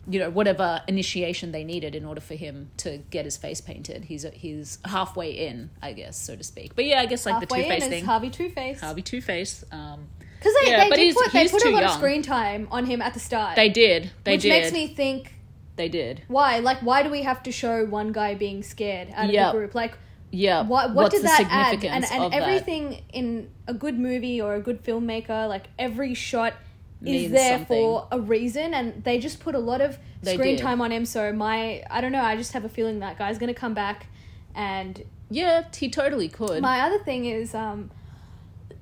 [0.09, 4.05] you know whatever initiation they needed in order for him to get his face painted.
[4.05, 6.75] He's he's halfway in, I guess, so to speak.
[6.75, 8.05] But yeah, I guess like the Two Face thing.
[8.05, 8.81] Harvey Two Face.
[8.81, 9.63] Harvey Two Face.
[9.71, 10.07] Um,
[10.39, 13.01] Because they, Yeah, they did put they put a lot of screen time on him
[13.01, 13.55] at the start.
[13.55, 14.11] they did.
[14.23, 14.49] They did, which did.
[14.49, 15.33] makes me think
[15.75, 16.23] they did.
[16.27, 19.51] why like why do we have to show one guy being scared out of Yep.
[19.53, 19.93] the group like
[20.31, 20.63] Yeah.
[20.63, 22.41] what what did that add and, and of that?
[22.41, 26.53] everything in a good movie or a good filmmaker like every shot
[27.05, 27.77] is there something.
[27.81, 30.61] for a reason and they just put a lot of They screen did.
[30.63, 33.37] time on him so my i don't know i just have a feeling that guy's
[33.37, 34.07] gonna come back
[34.53, 36.61] and Yeah, he totally could.
[36.61, 37.89] my other thing is um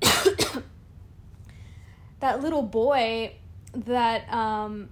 [2.20, 3.34] that little boy
[3.72, 4.88] that um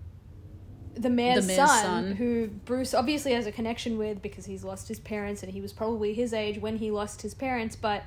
[0.95, 2.13] the mayor's, mayor's son, son.
[2.17, 5.73] who Bruce obviously has a connection with because he's lost his parents and he was
[5.73, 8.05] probably his age when he lost his parents, but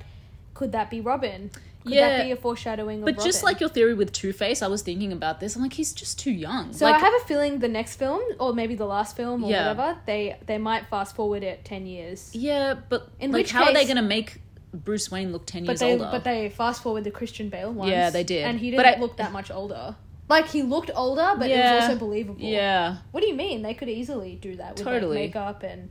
[0.54, 1.52] could that be Robin?
[1.82, 2.18] Could Yeah.
[2.18, 4.82] that be a foreshadowing of but just like your theory with Two Face, I was
[4.82, 5.56] thinking about this.
[5.56, 6.72] I'm like, he's just too young.
[6.74, 9.50] So like, I have a feeling the next film, or maybe the last film, or
[9.50, 9.68] Yeah.
[9.72, 12.30] whatever, they they might fast forward it ten years.
[12.34, 14.42] yeah, but In like, which how are they going to make
[14.74, 16.08] Bruce Wayne look ten But years they older?
[16.12, 17.88] but they fast forward the Christian Bale one.
[17.88, 18.44] Yeah, they did.
[18.44, 19.96] and he didn't I- look that much older.
[20.28, 22.40] Like he looked older, but it was also believable.
[22.44, 23.62] yeah, What do you mean?
[23.62, 25.16] They could easily do that with Totally.
[25.16, 25.88] like, makeup and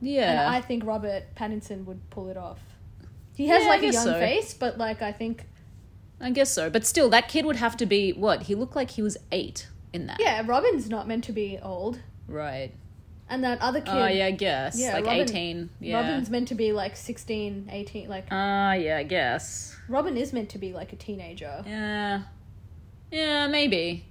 [0.00, 0.46] and yeah.
[0.50, 2.58] I think Robert Pattinson would pull it off.
[3.34, 4.12] He has Yeah, like a young so.
[4.14, 5.44] face, but like I think
[6.20, 6.70] I guess so.
[6.70, 8.44] But still, that kid would have to be what?
[8.44, 10.18] He looked like he was eight in that.
[10.20, 12.72] yeah, Robin's not meant to be old, Right.
[13.28, 14.78] and that other kid, Oh yeah, I guess.
[14.78, 15.70] Yeah, like Robin- eighteen.
[15.80, 16.00] Yeah.
[16.00, 18.08] Robin's meant to be like 16, 18.
[18.08, 19.76] Like Ah, yeah, I guess.
[19.88, 21.62] Robin is meant to be like a teenager.
[21.66, 22.22] Yeah.
[23.10, 24.04] Yeah, maybe.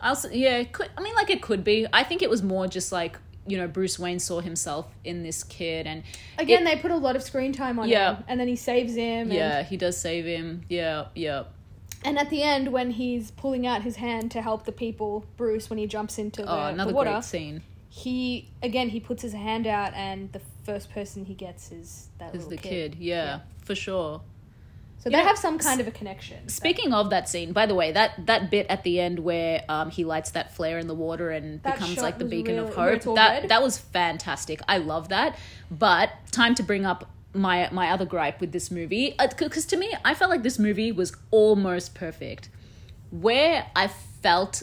[0.00, 1.86] I'll yeah, could I mean like it could be.
[1.92, 5.42] I think it was more just like, you know, Bruce Wayne saw himself in this
[5.42, 6.02] kid and
[6.38, 8.16] Again, it- they put a lot of screen time on Yeah.
[8.16, 9.28] him, and then he saves him.
[9.28, 10.62] And, yeah, he does save him.
[10.68, 11.44] Yeah, yeah.
[12.04, 15.70] and at the end, when he's pulling out his hand to help the people, Bruce,
[15.70, 17.62] when he jumps into the, Oh, the another water, great scene
[17.94, 22.28] he again he puts his hand out, and the first person he gets is that
[22.34, 22.92] is little the kid.
[22.92, 23.00] kid.
[23.00, 24.22] Yeah, for sure.
[25.02, 26.48] So You they know, have some kind of a connection.
[26.48, 29.90] Speaking of that scene, by the way, that that bit at the end where um,
[29.90, 33.16] he lights that flare in the water and That becomes like the beacon of hope.
[33.16, 33.48] That red.
[33.48, 34.60] that was fantastic.
[34.68, 35.36] I love that.
[35.72, 39.92] But time to bring up my my other gripe with this movie because to me,
[40.04, 42.48] I felt like this movie was almost perfect.
[43.10, 44.62] Where I felt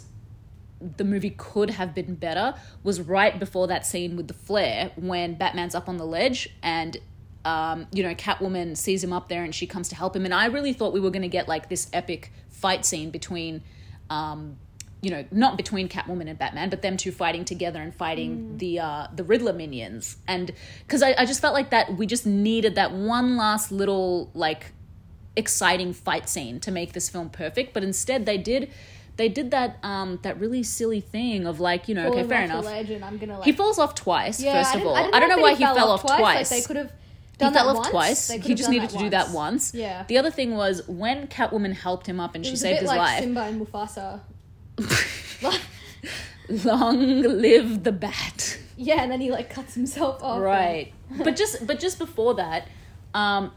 [0.80, 5.36] the movie could have been better was right before that scene with the flare when
[5.36, 6.96] Batman's up on the ledge and
[7.46, 10.26] um, you know Catwoman sees him up there and she comes to help him.
[10.26, 13.64] And I really thought we were going to get like this epic fight scene between
[14.10, 14.58] um,
[15.02, 18.80] you know not between Catwoman and Batman but them two fighting together and fighting the
[18.80, 20.18] uh, the Riddler minions.
[20.28, 20.52] And
[20.86, 24.74] because I, I just felt like that we just needed that one last little like
[25.36, 27.74] exciting fight scene to make this film perfect.
[27.74, 28.70] But instead they did
[29.16, 32.64] they did that um that really silly thing of like you know okay fair enough
[32.64, 33.46] The ledge and I'm gonna like.
[33.46, 34.96] he falls off twice yeah, first of all.
[34.96, 36.92] I, I don't know why he fell off twice, Like they could have
[37.40, 37.90] done that once.
[37.90, 40.04] twice he just needed to do that once Yeah.
[40.08, 42.76] the other thing was when Catwoman helped him up and It she was a saved
[42.76, 44.20] bit his like life Simba and Mufasa.
[46.66, 50.36] Long live the bat yeah, and then he like cuts himself off.
[50.36, 52.68] and- right but just but just before that
[53.14, 53.52] um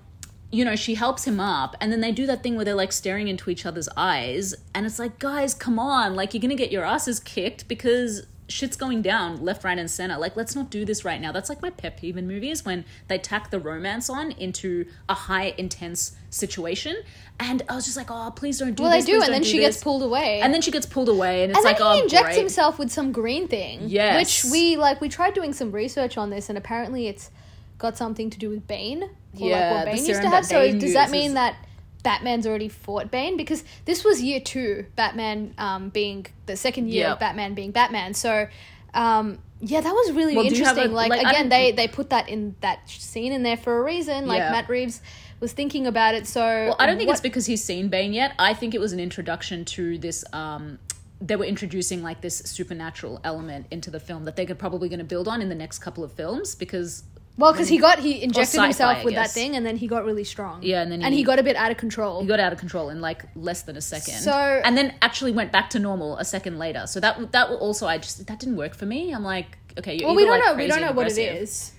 [0.51, 2.93] you know she helps him up and then they do that thing where they're like
[2.93, 6.71] staring into each other's eyes and it's like guys come on like you're gonna get
[6.71, 10.85] your asses kicked because shit's going down left right and center like let's not do
[10.85, 14.11] this right now that's like my pet peeve in movies when they tack the romance
[14.11, 16.95] on into a high intense situation
[17.41, 19.27] and i was just like oh please don't do Well, they this do, please and
[19.29, 19.75] don't then do she this.
[19.77, 20.41] gets pulled away.
[20.43, 22.39] and then she gets pulled away and it's and like oh, he oh injects great.
[22.39, 23.81] himself with some green thing.
[23.87, 24.45] Yes.
[24.45, 25.01] Which we like.
[25.01, 27.31] We tried doing some research on this, and apparently it's
[27.79, 29.03] got something to do with Bane.
[29.03, 30.45] Or Yeah, like what Bane used to have.
[30.47, 31.57] So does that mean that
[32.03, 33.37] Batman's already fought Bane?
[33.37, 37.13] Because this was year two, Batman um, being the second year Yep.
[37.15, 38.15] of Batman being Batman.
[38.15, 38.49] So.
[38.95, 40.93] Um, Yeah, that was really Well, do you have interesting.
[40.93, 43.83] a- like, like, again, they they put that in that scene in there for a
[43.85, 44.27] reason.
[44.27, 44.51] Like Yeah.
[44.51, 45.01] Matt Reeves
[45.39, 46.27] was thinking about it.
[46.27, 48.33] So Well, I don't think what- it's because he's seen Bane yet.
[48.41, 50.25] I think it was an introduction to this.
[50.33, 50.81] Um,
[51.21, 54.99] they were introducing like this supernatural element into the film that they could probably going
[54.99, 57.05] to build on in the next couple of films because
[57.39, 59.35] well because he got he injected sci-fi, himself I with that guess.
[59.35, 60.63] thing, and then he got really strong.
[60.63, 62.21] Yeah, and then and he- he got a bit out of control.
[62.21, 64.15] he got out of control in like less than a second.
[64.21, 64.31] So-
[64.65, 66.87] and then actually went back to normal a second later.
[66.87, 69.13] So that that also I just that didn't work for me.
[69.13, 70.63] I'm like, okay, you're well, we don't like, know.
[70.63, 71.73] We don't know what it is.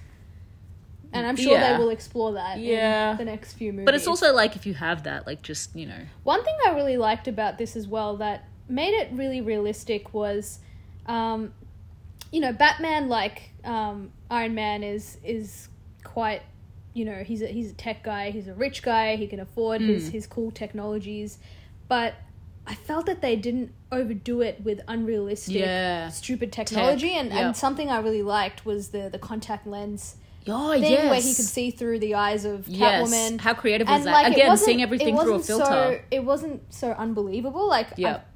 [1.16, 1.74] And I'm sure Yeah.
[1.74, 3.12] they will explore that Yeah.
[3.12, 3.86] in the next few movies.
[3.86, 6.72] But it's also like if you have that, like just you know, One thing I
[6.72, 10.58] really liked about this as well that made it really realistic was,
[11.06, 11.54] um,
[12.32, 15.70] you know, Batman like um, Iron Man is is
[16.04, 16.42] quite,
[16.94, 19.82] you know, he's a, he's a tech guy, he's a rich guy, he can afford
[19.82, 20.12] his hmm.
[20.12, 21.38] his cool technologies,
[21.88, 22.16] but
[22.66, 26.10] I felt that they didn't overdo it with unrealistic, Yeah.
[26.10, 27.46] stupid technology, and, yep.
[27.46, 30.16] and something I really liked was the the contact lens
[30.48, 33.32] oh thing yes, where he could see through the eyes of Catwoman.
[33.32, 33.42] Yes.
[33.42, 34.12] How creative was that?
[34.12, 35.66] like Again, seeing everything through a filter.
[35.66, 37.68] So, it wasn't so unbelievable.
[37.68, 38.28] Like Yep.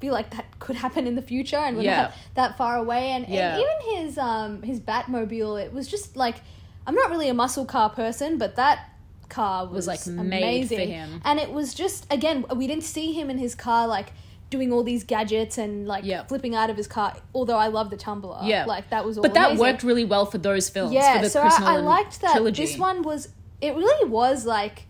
[0.00, 2.02] Feel like that could happen in the future, and we're Yeah.
[2.02, 3.10] not that far away.
[3.12, 3.56] And, Yeah.
[3.58, 6.36] and even his um his Batmobile, it was just like
[6.86, 8.90] I'm not really a muscle car person, but that
[9.30, 10.78] car was, like, amazing.
[10.78, 11.20] for him.
[11.24, 14.12] And it was just again, we didn't see him in his car like
[14.50, 16.28] doing all these gadgets and like Yep.
[16.28, 17.14] flipping out of his car.
[17.34, 18.66] Although I love the tumbler, Yeah.
[18.66, 19.22] like that was all.
[19.22, 20.92] but that amazing worked really well for those films.
[20.92, 22.32] yeah, for the so I, I liked that.
[22.32, 22.64] trilogy.
[22.66, 23.28] This one was.
[23.60, 24.86] It really was like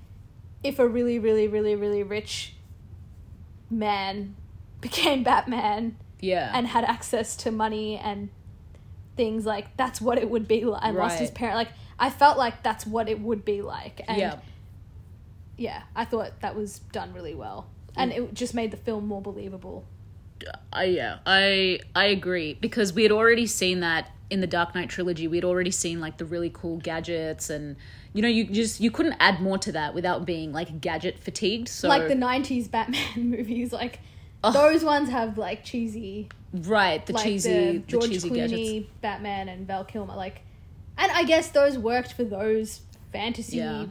[0.64, 2.55] if a really, really, really, really rich
[3.71, 4.35] man
[4.85, 8.29] became Batman yeah, and had access to money and
[9.16, 10.85] things like that's what it would be like.
[10.85, 11.57] And lost his parent.
[11.57, 11.68] Like
[11.99, 14.03] I felt like that's what it would be like.
[14.07, 14.37] And yeah.
[15.57, 17.66] yeah, I thought that was done really well,
[17.97, 18.16] and Mm.
[18.16, 19.85] it just made the film more believable.
[20.73, 24.90] I yeah, I I agree because we had already seen that in the Dark Knight
[24.90, 25.27] trilogy.
[25.29, 27.77] We had already seen like the really cool gadgets and
[28.12, 31.68] you know you just you couldn't add more to that without being like gadget fatigued.
[31.68, 34.01] So Like the '90s Batman movies, like.
[34.45, 34.53] Oh.
[34.53, 38.35] Those ones have like cheesy right, the like cheesy the the, George cheesy Clooney
[38.81, 38.87] gadgets.
[39.01, 40.43] Batman and Val Kilmer like
[40.99, 42.81] and I guess those worked for those
[43.13, 43.87] fantasy Yeah.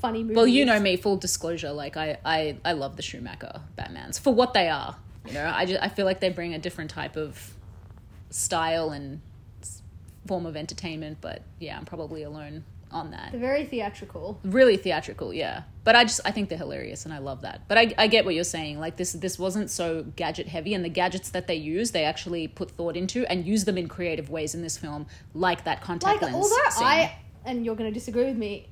[0.00, 0.36] funny movies.
[0.36, 0.96] Well, you know me.
[0.96, 4.96] Full disclosure, like I I I love the Schumacher Batmans for what they are.
[5.26, 7.54] You know, I just I feel like they bring a different type of
[8.30, 9.20] style and
[10.26, 11.18] form of entertainment.
[11.20, 13.32] But yeah, I'm probably alone on that.
[13.32, 14.38] They're very theatrical.
[14.44, 17.76] really theatrical yeah but i just i think they're hilarious and i love that but
[17.78, 20.88] i, I get what you're saying like this this wasn't so gadget heavy and the
[20.88, 24.54] gadgets that they use they actually put thought into and use them in creative ways
[24.54, 26.86] in this film like that contact Like lens although scene.
[26.86, 28.68] I and you're going to disagree with me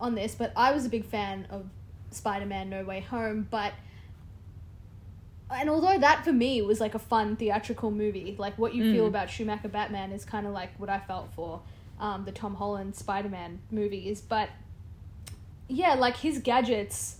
[0.00, 1.64] on this, but I was a big fan of
[2.10, 3.72] Spider-Man No Way Home, but
[5.50, 8.92] and although that for me was like a fun theatrical movie, like what you Mm.
[8.92, 11.60] feel about Schumacher Batman is kind of like what I felt for
[12.02, 14.50] um, the Tom Holland Spider-Man movies, but
[15.68, 17.16] yeah, like his gadgets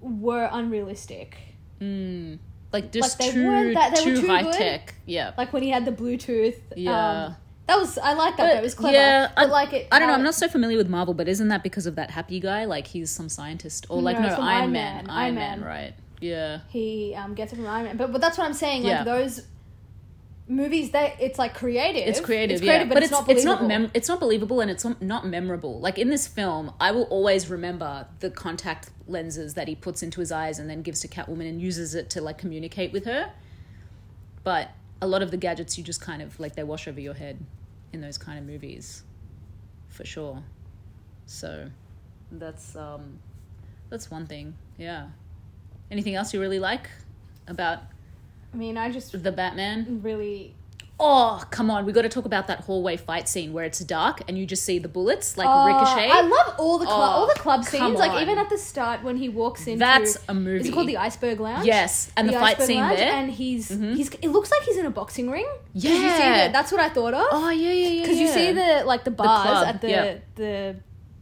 [0.00, 1.36] were unrealistic.
[1.80, 2.38] Mm.
[2.72, 4.52] like just they too weren't that- they were too too high good.
[4.52, 6.56] tech yeah Like when he had the Bluetooth.
[6.74, 7.26] Yeah.
[7.26, 7.36] Um,
[7.68, 8.44] that was I like that.
[8.48, 8.96] But, that was clever.
[8.96, 9.86] yeah, but I- like it.
[9.92, 10.14] I don't know.
[10.14, 12.64] I'm not so familiar with Marvel, but isn't that because of that happy guy?
[12.64, 14.94] Like he's some scientist, or like No, no, Iron, Iron Man.
[15.06, 15.10] Man.
[15.10, 15.68] Iron Iron Man, Man.
[15.68, 15.94] right?
[16.20, 18.82] Yeah, He um, gets it from Iron Man, but but that's what I'm saying.
[18.82, 19.04] Like Yeah.
[19.04, 19.42] those
[20.48, 22.08] movies, that it's like creative.
[22.08, 24.70] it's creative, It's yeah, creative, but, it's, not it's not mem- it's not believable, and
[24.70, 25.78] it's not- not memorable.
[25.80, 30.20] Like in this film, I will always remember the contact lenses that he puts into
[30.20, 33.30] his eyes and then gives to Catwoman and uses it to like communicate with her.
[34.42, 37.14] But a lot of the gadgets, you just kind of like they wash over your
[37.14, 37.38] head
[37.92, 39.02] in those kind of movies,
[39.88, 40.42] for sure.
[41.26, 41.70] So
[42.32, 43.18] that's um
[43.90, 44.54] that's one thing.
[44.76, 45.08] Yeah.
[45.90, 46.88] Anything else you really like
[47.46, 47.78] about
[48.52, 50.00] I mean, I just the Batman?
[50.02, 50.54] really.
[51.00, 51.86] Oh, come on.
[51.86, 54.64] We got to talk about that hallway fight scene where it's dark and you just
[54.64, 56.10] see the bullets like Oh, ricochet.
[56.10, 57.98] I love all the club, Oh, all the club come scenes.
[58.00, 59.78] Like even at the start when he walks in.
[59.78, 60.62] That's a movie.
[60.62, 61.64] Is it called the Iceberg Lounge?
[61.66, 63.12] Yes, and the fight Iceberg scene Lounge, there.
[63.12, 63.18] Mm-hmm.
[63.20, 64.08] and he's he's.
[64.22, 65.46] It looks like he's in a boxing ring.
[65.46, 66.46] 'Cause you see Yeah.
[66.48, 67.26] the, that's what I thought of.
[67.30, 68.02] oh, yeah, yeah, yeah.
[68.02, 70.16] because you see the like the bars club, at the yeah.
[70.34, 70.76] the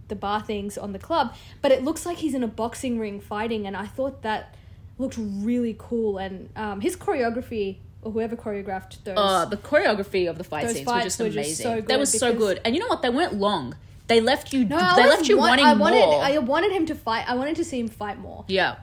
[0.08, 3.20] the bar things on the club, but it looks like he's in a boxing ring
[3.20, 4.54] fighting, and I thought that
[4.98, 6.18] looked really cool.
[6.18, 10.86] And um, his choreography, or whoever choreographed those, Oh, the choreography of the fight scenes
[10.86, 11.64] were just were just amazing.
[11.64, 12.60] so that was so good.
[12.64, 13.02] And you know what?
[13.02, 13.74] They weren't long.
[14.08, 16.22] They left you no, they left you want- wanting I wanted, more.
[16.22, 17.28] I wanted him to fight.
[17.28, 18.44] I wanted to see him fight more.
[18.46, 18.76] Yeah.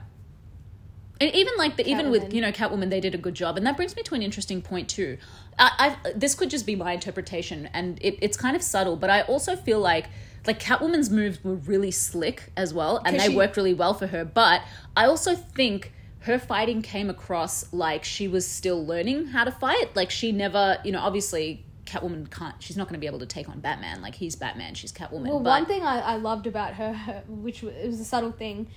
[1.20, 3.64] And even like the, even with you know Catwoman, they did a good job, and
[3.66, 5.16] that brings me to an interesting point too.
[5.58, 9.08] I, I this could just be my interpretation, and it, it's kind of subtle, but
[9.10, 10.06] I also feel like
[10.46, 14.08] like Catwoman's moves were really slick as well, and they she- worked really well for
[14.08, 14.24] her.
[14.24, 14.62] But
[14.96, 15.92] I also think
[16.24, 19.94] her fighting came across like she was still learning how to fight.
[19.94, 22.54] Like she never, you know, obviously Catwoman can't.
[22.62, 24.00] She's not going to be able to take on Batman.
[24.00, 25.28] Like he's Batman, she's Catwoman.
[25.28, 28.04] Well, but one thing I, I loved about her, her, which was, it was a
[28.06, 28.68] subtle thing,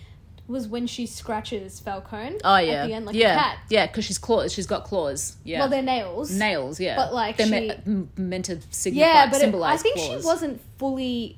[0.47, 2.39] was when she scratches Falcone.
[2.43, 3.57] oh yeah, At the end, like yeah, a cat.
[3.69, 4.53] yeah, because she's claws.
[4.53, 5.37] She's got claws.
[5.45, 6.31] Yeah, Well, they're nails.
[6.31, 6.79] nails.
[6.81, 9.53] Yeah, but, like, they're she- me- meant to signify, Yeah, but it.
[9.55, 10.21] I think claws.
[10.21, 11.37] she wasn't fully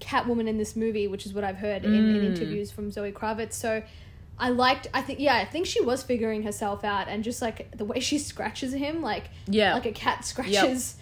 [0.00, 2.24] Catwoman in this movie, which is what I've heard in, in Mm.
[2.26, 3.54] interviews from Zoe Kravitz.
[3.54, 3.82] So
[4.38, 4.86] I liked.
[4.94, 8.00] I think yeah, I think she was figuring herself out, and just like the way
[8.00, 9.74] she scratches him, like Yeah.
[9.74, 10.96] like a cat scratches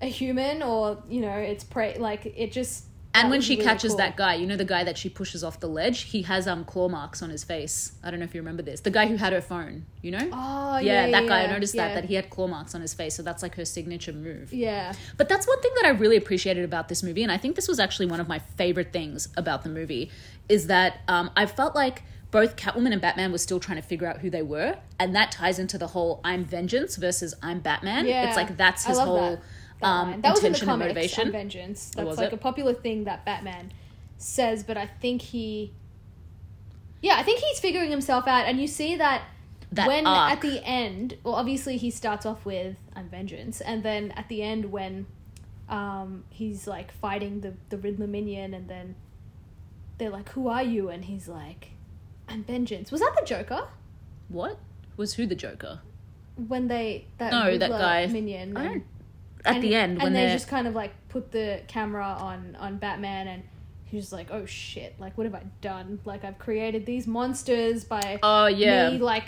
[0.00, 1.98] a human, or you know, it's prey.
[1.98, 2.84] Like it just.
[3.14, 3.96] And when she really catches cool.
[3.96, 6.66] that guy, you know the guy that she pushes off the ledge, he has um
[6.66, 7.92] claw marks on his face.
[8.04, 8.80] I don't know if you remember this.
[8.80, 10.28] The guy who had her phone, you know?
[10.30, 11.38] Oh yeah, yeah, that guy.
[11.38, 11.88] I yeah, noticed yeah.
[11.88, 14.52] that that he had claw marks on his face, so that's like her signature move.
[14.52, 14.92] Yeah.
[15.16, 17.68] But that's one thing that I really appreciated about this movie, and I think this
[17.68, 20.10] was actually one of my favorite things about the movie,
[20.50, 22.02] is that um, I felt like
[22.36, 25.32] both Catwoman and Batman were still trying to figure out who they were, and that
[25.32, 28.26] ties into the whole "I'm vengeance" versus "I'm Batman." Yeah.
[28.26, 29.42] It's like that's his whole that.
[29.80, 31.26] That, um, that was in the intention and comics, motivation.
[31.28, 31.92] on Vengeance.
[31.96, 32.34] That's like it?
[32.34, 33.72] a popular thing that Batman
[34.18, 35.72] says, but I think he.
[37.00, 39.22] Yeah, I think he's figuring himself out, and you see that,
[39.72, 40.32] That when arc.
[40.32, 41.16] at the end.
[41.24, 45.06] Well, obviously he starts off with "I'm vengeance," and then at the end when,
[45.70, 48.94] um, he's like fighting the the Riddler minion, and then
[49.96, 51.70] they're like, "Who are you?" and he's like,
[52.28, 53.68] "I'm vengeance." Was that the Joker?
[54.28, 54.58] What
[54.96, 55.80] was who the Joker?
[56.48, 58.06] When they that No, that guy.
[58.06, 58.56] minion.
[58.56, 58.84] And-.
[59.44, 62.56] At and- the end, when and they just kind of like put the camera on
[62.58, 63.42] on Batman, and
[63.84, 64.96] he's like, "Oh shit!
[64.98, 66.00] Like, what have I done?
[66.04, 69.24] Like, I've created these monsters by oh yeah, me, like,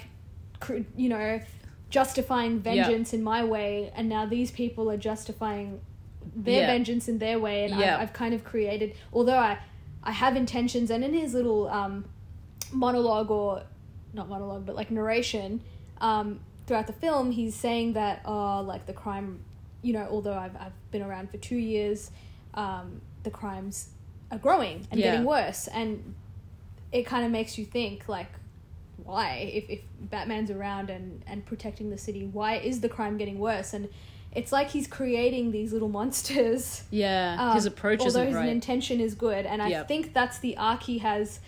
[0.58, 1.40] cr- you know,
[1.88, 5.80] justifying vengeance in my way, and now these people are justifying
[6.34, 6.66] their Yeah.
[6.66, 7.94] vengeance in their way, and Yeah.
[7.96, 8.94] I've, I've kind of created.
[9.12, 9.58] Although I,
[10.02, 12.06] I have intentions, and in his little um,
[12.72, 13.62] monologue or
[14.12, 15.60] not monologue, but like narration,
[16.00, 19.40] um, throughout the film, he's saying that oh, like the crime,
[19.82, 22.10] you know, although I've I've been around for two years,
[22.54, 23.90] um, the crimes
[24.30, 25.12] are growing and Yeah.
[25.12, 26.14] getting worse, and
[26.92, 28.30] it kind of makes you think like
[29.04, 33.38] why if, if batman's around and and protecting the city why is the crime getting
[33.38, 33.88] worse and
[34.34, 37.54] it's like he's creating these little monsters yeah.
[37.54, 38.48] his um, approach although isn't his right.
[38.48, 39.88] intention is good and i Yep.
[39.88, 41.38] think that's the arc he has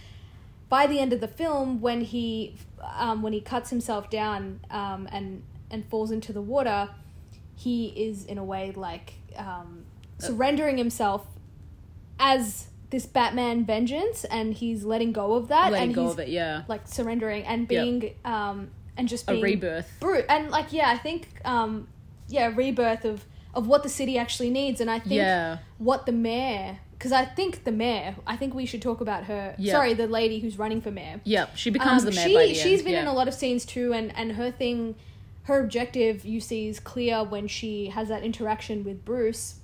[0.70, 2.56] by the end of the film when he
[2.96, 6.88] um, when he cuts himself down um, and and falls into the water
[7.54, 9.84] he is in a way like um,
[10.18, 11.26] surrendering himself
[12.18, 16.18] as this batman vengeance and he's letting go of that Letting and go he's of
[16.20, 16.62] it, yeah.
[16.68, 17.68] like surrendering and Yep.
[17.68, 19.90] being um and just A rebirth.
[20.00, 21.86] brute and like yeah i think um
[22.28, 25.58] yeah rebirth of of what the city actually needs and i think Yeah.
[25.78, 29.54] what the mayor because i think the mayor i think we should talk about her
[29.58, 29.72] Yeah.
[29.72, 32.46] sorry the lady who's running for mayor Yep, she becomes Um, the mayor she by
[32.46, 32.84] the she's end.
[32.84, 33.02] been yeah.
[33.02, 34.94] in a lot of scenes too and and her thing
[35.44, 39.56] her objective you see is clear when she has that interaction with bruce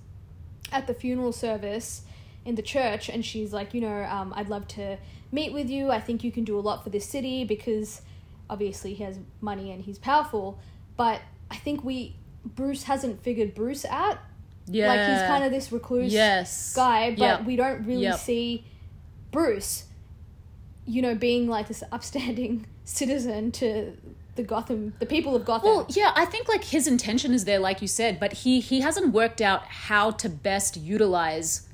[0.72, 2.02] at the funeral service
[2.46, 4.96] in the church and she's like you know um, i'd love to
[5.30, 8.00] meet with you i think you can do a lot for this city because
[8.48, 10.58] obviously he has money and he's powerful
[10.96, 11.20] but
[11.50, 14.18] i think we bruce hasn't figured bruce out
[14.66, 14.88] yeah.
[14.88, 17.44] like he's kind of this recluse yes guy, but Yep.
[17.44, 18.18] we don't really Yep.
[18.18, 18.64] see
[19.30, 19.84] Bruce,
[20.86, 23.96] you know, being like this upstanding citizen to
[24.36, 25.68] the Gotham, the people of Gotham.
[25.70, 28.80] Well, yeah, I think like his intention is there, like you said, but he he
[28.80, 31.68] hasn't worked out how to best utilize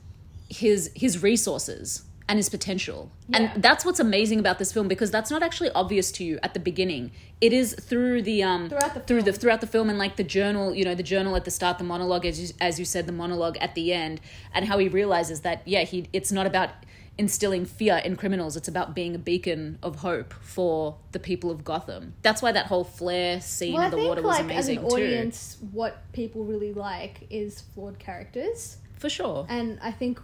[0.49, 3.11] his his resources and his potential.
[3.29, 3.51] Yeah.
[3.53, 6.55] And that's what's amazing about this film because that's not actually obvious to you at
[6.55, 7.11] the beginning.
[7.41, 10.25] It is through the um Throughout the through the throughout the film and like the
[10.25, 13.07] journal, you know, the journal at the start, the monologue as you, as you said,
[13.07, 14.21] the monologue at the end,
[14.55, 16.71] and how he realizes that yeah, he it's not about
[17.19, 18.57] instilling fear in criminals.
[18.57, 22.15] It's about being a beacon of hope for the people of Gotham.
[22.23, 24.79] That's why that whole flare scene well, in the think water was like as amazing
[24.79, 24.95] an too.
[24.95, 29.47] audience, what people really like is flawed characters, For sure.
[29.49, 30.21] and I think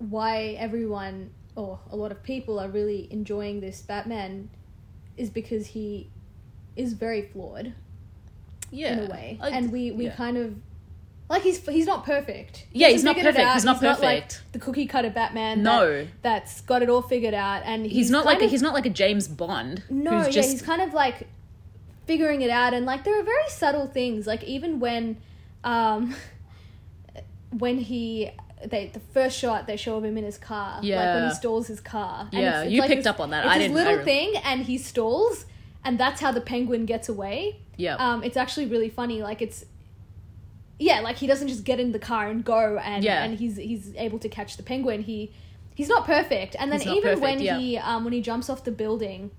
[0.00, 4.50] why everyone or a lot of people are really enjoying this Batman
[5.16, 6.08] is because he
[6.76, 7.74] is very flawed
[8.70, 8.92] yeah.
[8.94, 10.16] in a way, I- and we we yeah.
[10.16, 10.54] kind of
[11.28, 12.66] like he's he's not perfect.
[12.72, 13.52] He Yeah, he's not perfect.
[13.52, 14.42] He's not like perfect.
[14.52, 15.62] the cookie cutter Batman.
[15.62, 16.02] No.
[16.04, 18.62] that, that's got it all figured out, and he's, he's, not like kind a, he's
[18.62, 19.84] not like a James Bond.
[19.88, 21.28] no, who's yeah, just he's kind of like
[22.06, 25.18] figuring it out, and like there are very subtle things, like even when,
[25.62, 26.14] um,
[27.50, 28.32] when he.
[28.66, 31.66] They, the first shot they show of him in his car, like when he stalls
[31.66, 32.28] his car.
[32.32, 33.44] And Yeah, you picked up on that.
[33.46, 35.46] It's I didn't- little I- thing, and he stalls,
[35.84, 37.56] and that's how the penguin gets away.
[37.76, 37.96] yeah.
[37.96, 39.22] Um, it's actually really funny.
[39.22, 39.64] Like it's,
[40.78, 43.22] yeah, like he doesn't just get in the car and go, and Yeah.
[43.24, 45.02] and he's he's able to catch the penguin.
[45.04, 45.30] He
[45.74, 47.58] he's not perfect, and then even perfect, when yeah.
[47.58, 49.30] he um when he jumps off the building,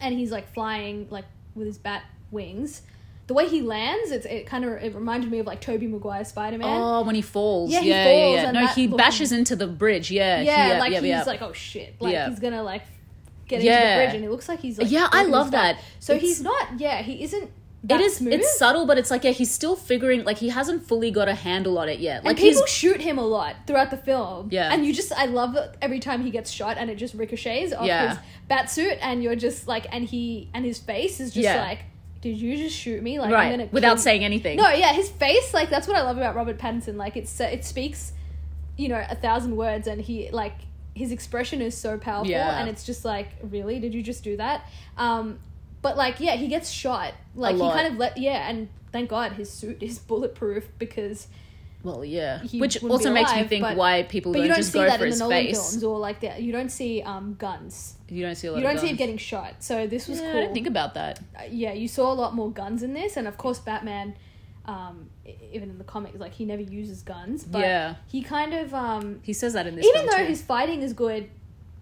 [0.00, 2.82] and he's like flying like with his bat wings.
[3.26, 6.24] The way he lands, it's it kind of it reminded me of like Tobey Maguire
[6.24, 6.68] Spider Man.
[6.68, 7.72] Oh, when he falls.
[7.72, 8.44] Yeah, Yeah, he falls yeah.
[8.48, 10.10] and No, he looked- bashes into the bridge.
[10.12, 10.40] Yeah.
[10.42, 11.24] yeah, he- like yeah, he's yeah.
[11.24, 12.28] like, oh shit, like Yeah.
[12.30, 12.82] he's gonna like
[13.48, 15.80] get into the bridge, and it looks like he's like Yeah, I love that.
[15.98, 16.78] So It's- he's not.
[16.78, 17.50] Yeah, he isn't.
[17.88, 18.16] It is.
[18.16, 18.32] smooth.
[18.32, 20.24] It's subtle, but it's like yeah, he's still figuring.
[20.24, 22.24] Like he hasn't fully got a handle on it yet.
[22.24, 24.48] Like and people shoot him a lot throughout the film.
[24.50, 24.72] Yeah.
[24.72, 27.72] And you just, I love it every time he gets shot and it just ricochets
[27.72, 28.08] off Yeah.
[28.10, 28.18] his
[28.48, 31.62] bat suit, and you're just like, and he, and his face is just Yeah.
[31.62, 31.80] like,
[32.26, 33.18] did you just shoot me?
[33.20, 34.56] Like, I'm right gonna without saying anything.
[34.56, 36.96] No, yeah, his face, like, that's what I love about Robert Pattinson.
[36.96, 38.12] Like, it's, it speaks,
[38.76, 40.54] you know, a thousand words, and he, like,
[40.92, 42.58] his expression is so powerful, Yeah.
[42.58, 43.78] and it's just like, really?
[43.78, 44.68] Did you just do that?
[44.96, 45.38] Um,
[45.82, 47.12] but like, yeah, he gets shot.
[47.36, 51.28] Like, he kind of let, yeah, and thank God his suit is bulletproof because
[51.86, 52.42] Well, yeah.
[52.42, 54.72] he Which also be makes me think but- why people But don't, you don't just
[54.72, 55.56] see go that for in the his Nolan face.
[55.70, 56.42] films or like that.
[56.42, 57.94] You don't see um, guns.
[58.08, 58.58] You don't see a lot.
[58.58, 59.54] You don't see him getting shot.
[59.60, 60.38] So this was Yeah, cool.
[60.38, 61.20] I didn't think about that.
[61.38, 64.16] Uh, yeah, you saw a lot more guns in this, and of course Batman,
[64.66, 65.10] um,
[65.52, 67.44] even in the comics, like he never uses guns.
[67.44, 67.94] But Yeah.
[68.08, 69.86] he kind of um, He says that in this.
[69.86, 70.24] even though too.
[70.24, 71.30] his fighting is good.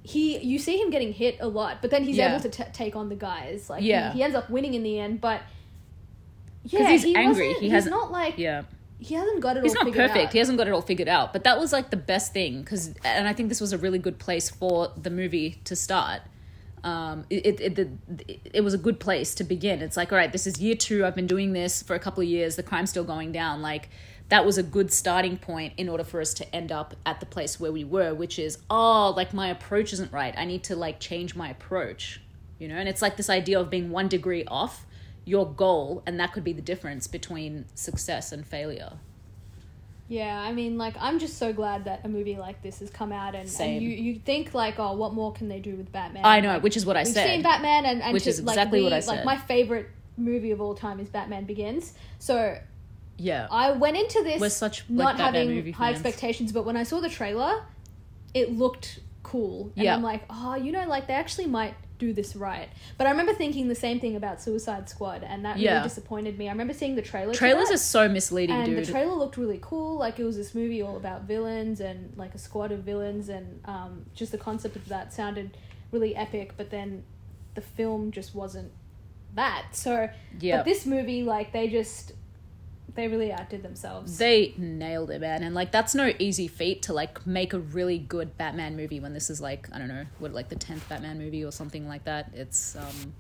[0.03, 2.33] He, you see him getting hit a lot, but then he's Yeah.
[2.35, 3.71] able to t- take on the guys.
[3.71, 4.13] Like, Yeah.
[4.13, 5.23] he, he ends up winning in the end.
[5.23, 5.41] But
[6.65, 7.55] yeah, he's he angry.
[7.55, 8.63] He hasn't- not like yeah.
[9.05, 9.63] He hasn't got it.
[9.63, 10.27] he's all not figured perfect.
[10.29, 10.33] out.
[10.33, 11.33] He hasn't got it all figured out.
[11.33, 13.99] But that was like the best thing because, and I think this was a really
[13.99, 16.23] good place for the movie to start.
[16.83, 19.83] Um, it, it, it, it, it was a good place to begin.
[19.83, 21.05] It's like, all right, this is year two.
[21.05, 22.57] I've been doing this for a couple of years.
[22.57, 23.63] The crime's still going down.
[23.63, 23.89] Like,
[24.31, 27.27] that was a good starting point in order for us to end up at the
[27.27, 30.35] place where we were, which is, oh, like my approach isn't right.
[30.37, 32.21] I need to like change my approach,
[32.59, 32.77] you know?
[32.77, 34.87] And it's like this idea of being one degree off
[35.25, 38.95] your goal, and that could be the difference between success and failure.
[40.07, 43.11] Yeah, I mean, like, I'm just so glad that a movie like this has come
[43.11, 46.23] out, and, and you you think like, oh, what more can they do with Batman?
[46.27, 47.27] I know, Like, which is what I we've said.
[47.27, 49.17] seen Batman, and, and Which to, is like, exactly what I said.
[49.17, 51.95] Like, my favorite movie of all time is Batman Begins.
[52.19, 52.59] So
[53.17, 53.49] Yeah.
[53.51, 56.05] I went into this We're such, like, not Batman having high fans.
[56.05, 57.63] expectations, but when I saw the trailer,
[58.35, 59.95] it looked cool, and Yeah.
[59.97, 61.75] I'm like, oh, you know, like they actually might
[62.07, 62.69] do this right.
[62.99, 65.73] But I remember thinking the same thing about Suicide Squad, and that Yeah.
[65.75, 66.49] really disappointed me.
[66.49, 67.33] I remember seeing the trailer.
[67.35, 68.85] Trailers that, are so misleading, and dude.
[68.85, 69.99] the trailer looked really cool.
[69.99, 73.61] Like it was this movie all about villains and like a squad of villains, and
[73.65, 75.57] um, just the concept of that sounded
[75.93, 76.55] really epic.
[76.57, 77.05] But then
[77.55, 78.71] the film just wasn't
[79.35, 79.69] that.
[79.73, 80.09] So,
[80.41, 80.59] Yeah.
[80.59, 82.13] but this movie, like they just
[82.95, 84.19] they really outdid themselves.
[84.19, 85.43] they nailed it, man.
[85.43, 89.13] And like that's no easy feat to like make a really good Batman movie when
[89.15, 92.05] this is like I don't know what like the tenth Batman movie or something like
[92.05, 92.31] that.
[92.35, 93.15] It's um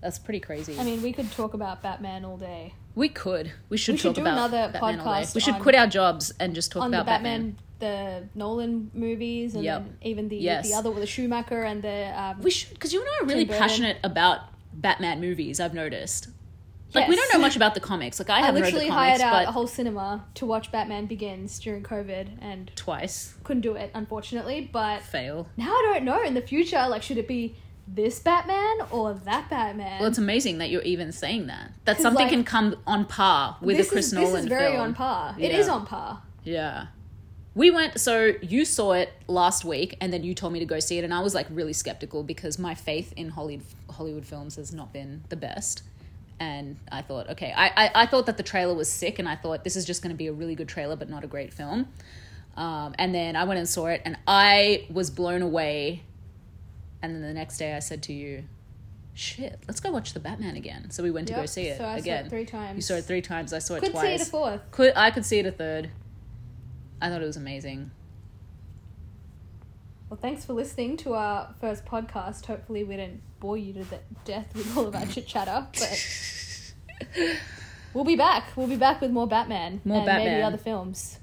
[0.00, 0.78] that's pretty crazy.
[0.78, 4.08] I mean, we could talk about Batman all day we could we should We should
[4.08, 6.82] talk do about another Batman podcast We should on- quit our jobs and just talk
[6.82, 9.86] on the about Batman, the Nolan movies, and Yep.
[10.02, 10.68] even the Yes.
[10.68, 13.46] the other, the Schumacher and the um, We should because you and I are really
[13.46, 14.40] passionate about
[14.74, 15.58] Batman movies.
[15.58, 16.28] I've noticed.
[16.94, 18.18] Like we don't know much about the comics.
[18.18, 21.58] Like I I haven't literally comics, hired out a whole cinema to watch Batman Begins
[21.58, 24.68] during COVID and twice couldn't do it unfortunately.
[24.72, 25.48] But fail.
[25.56, 26.86] now I don't know in the future.
[26.88, 27.54] Like, should it be
[27.88, 30.00] this Batman or that Batman?
[30.00, 31.72] Well, it's amazing that you're even saying that.
[31.84, 34.72] That something like, can come on par with a Chris is, Nolan This is very
[34.72, 34.80] film.
[34.88, 35.34] on par.
[35.38, 35.58] It Yeah.
[35.58, 36.22] is on par.
[36.44, 36.86] Yeah.
[37.54, 40.80] We went, so you saw it last week, and then you told me to go
[40.80, 44.56] see it, and I was like really skeptical because my faith in Hollywood, Hollywood films
[44.56, 45.82] has not been the best.
[46.42, 49.36] And I thought, okay, I, I, I thought that the trailer was sick, and I
[49.36, 51.54] thought this is just going to be a really good trailer, but not a great
[51.54, 51.86] film.
[52.56, 56.02] Um, and then I went and saw it, and I was blown away.
[57.00, 58.42] And then the next day I said to you,
[59.14, 60.90] shit, let's go watch the Batman again.
[60.90, 62.26] So we went to go see it So I saw again.
[62.26, 62.76] it three times.
[62.76, 63.52] You saw it three times.
[63.52, 64.70] I saw it Could twice see it a fourth.
[64.72, 65.90] could I could see it a third.
[67.00, 67.92] I thought it was amazing.
[70.12, 72.44] Well, thanks for listening to our first podcast.
[72.44, 77.16] Hopefully, we didn't bore you to de- death with all of our chit chatter, but
[77.94, 78.54] we'll be back.
[78.54, 81.18] We'll be back with more Batman More and maybe other films.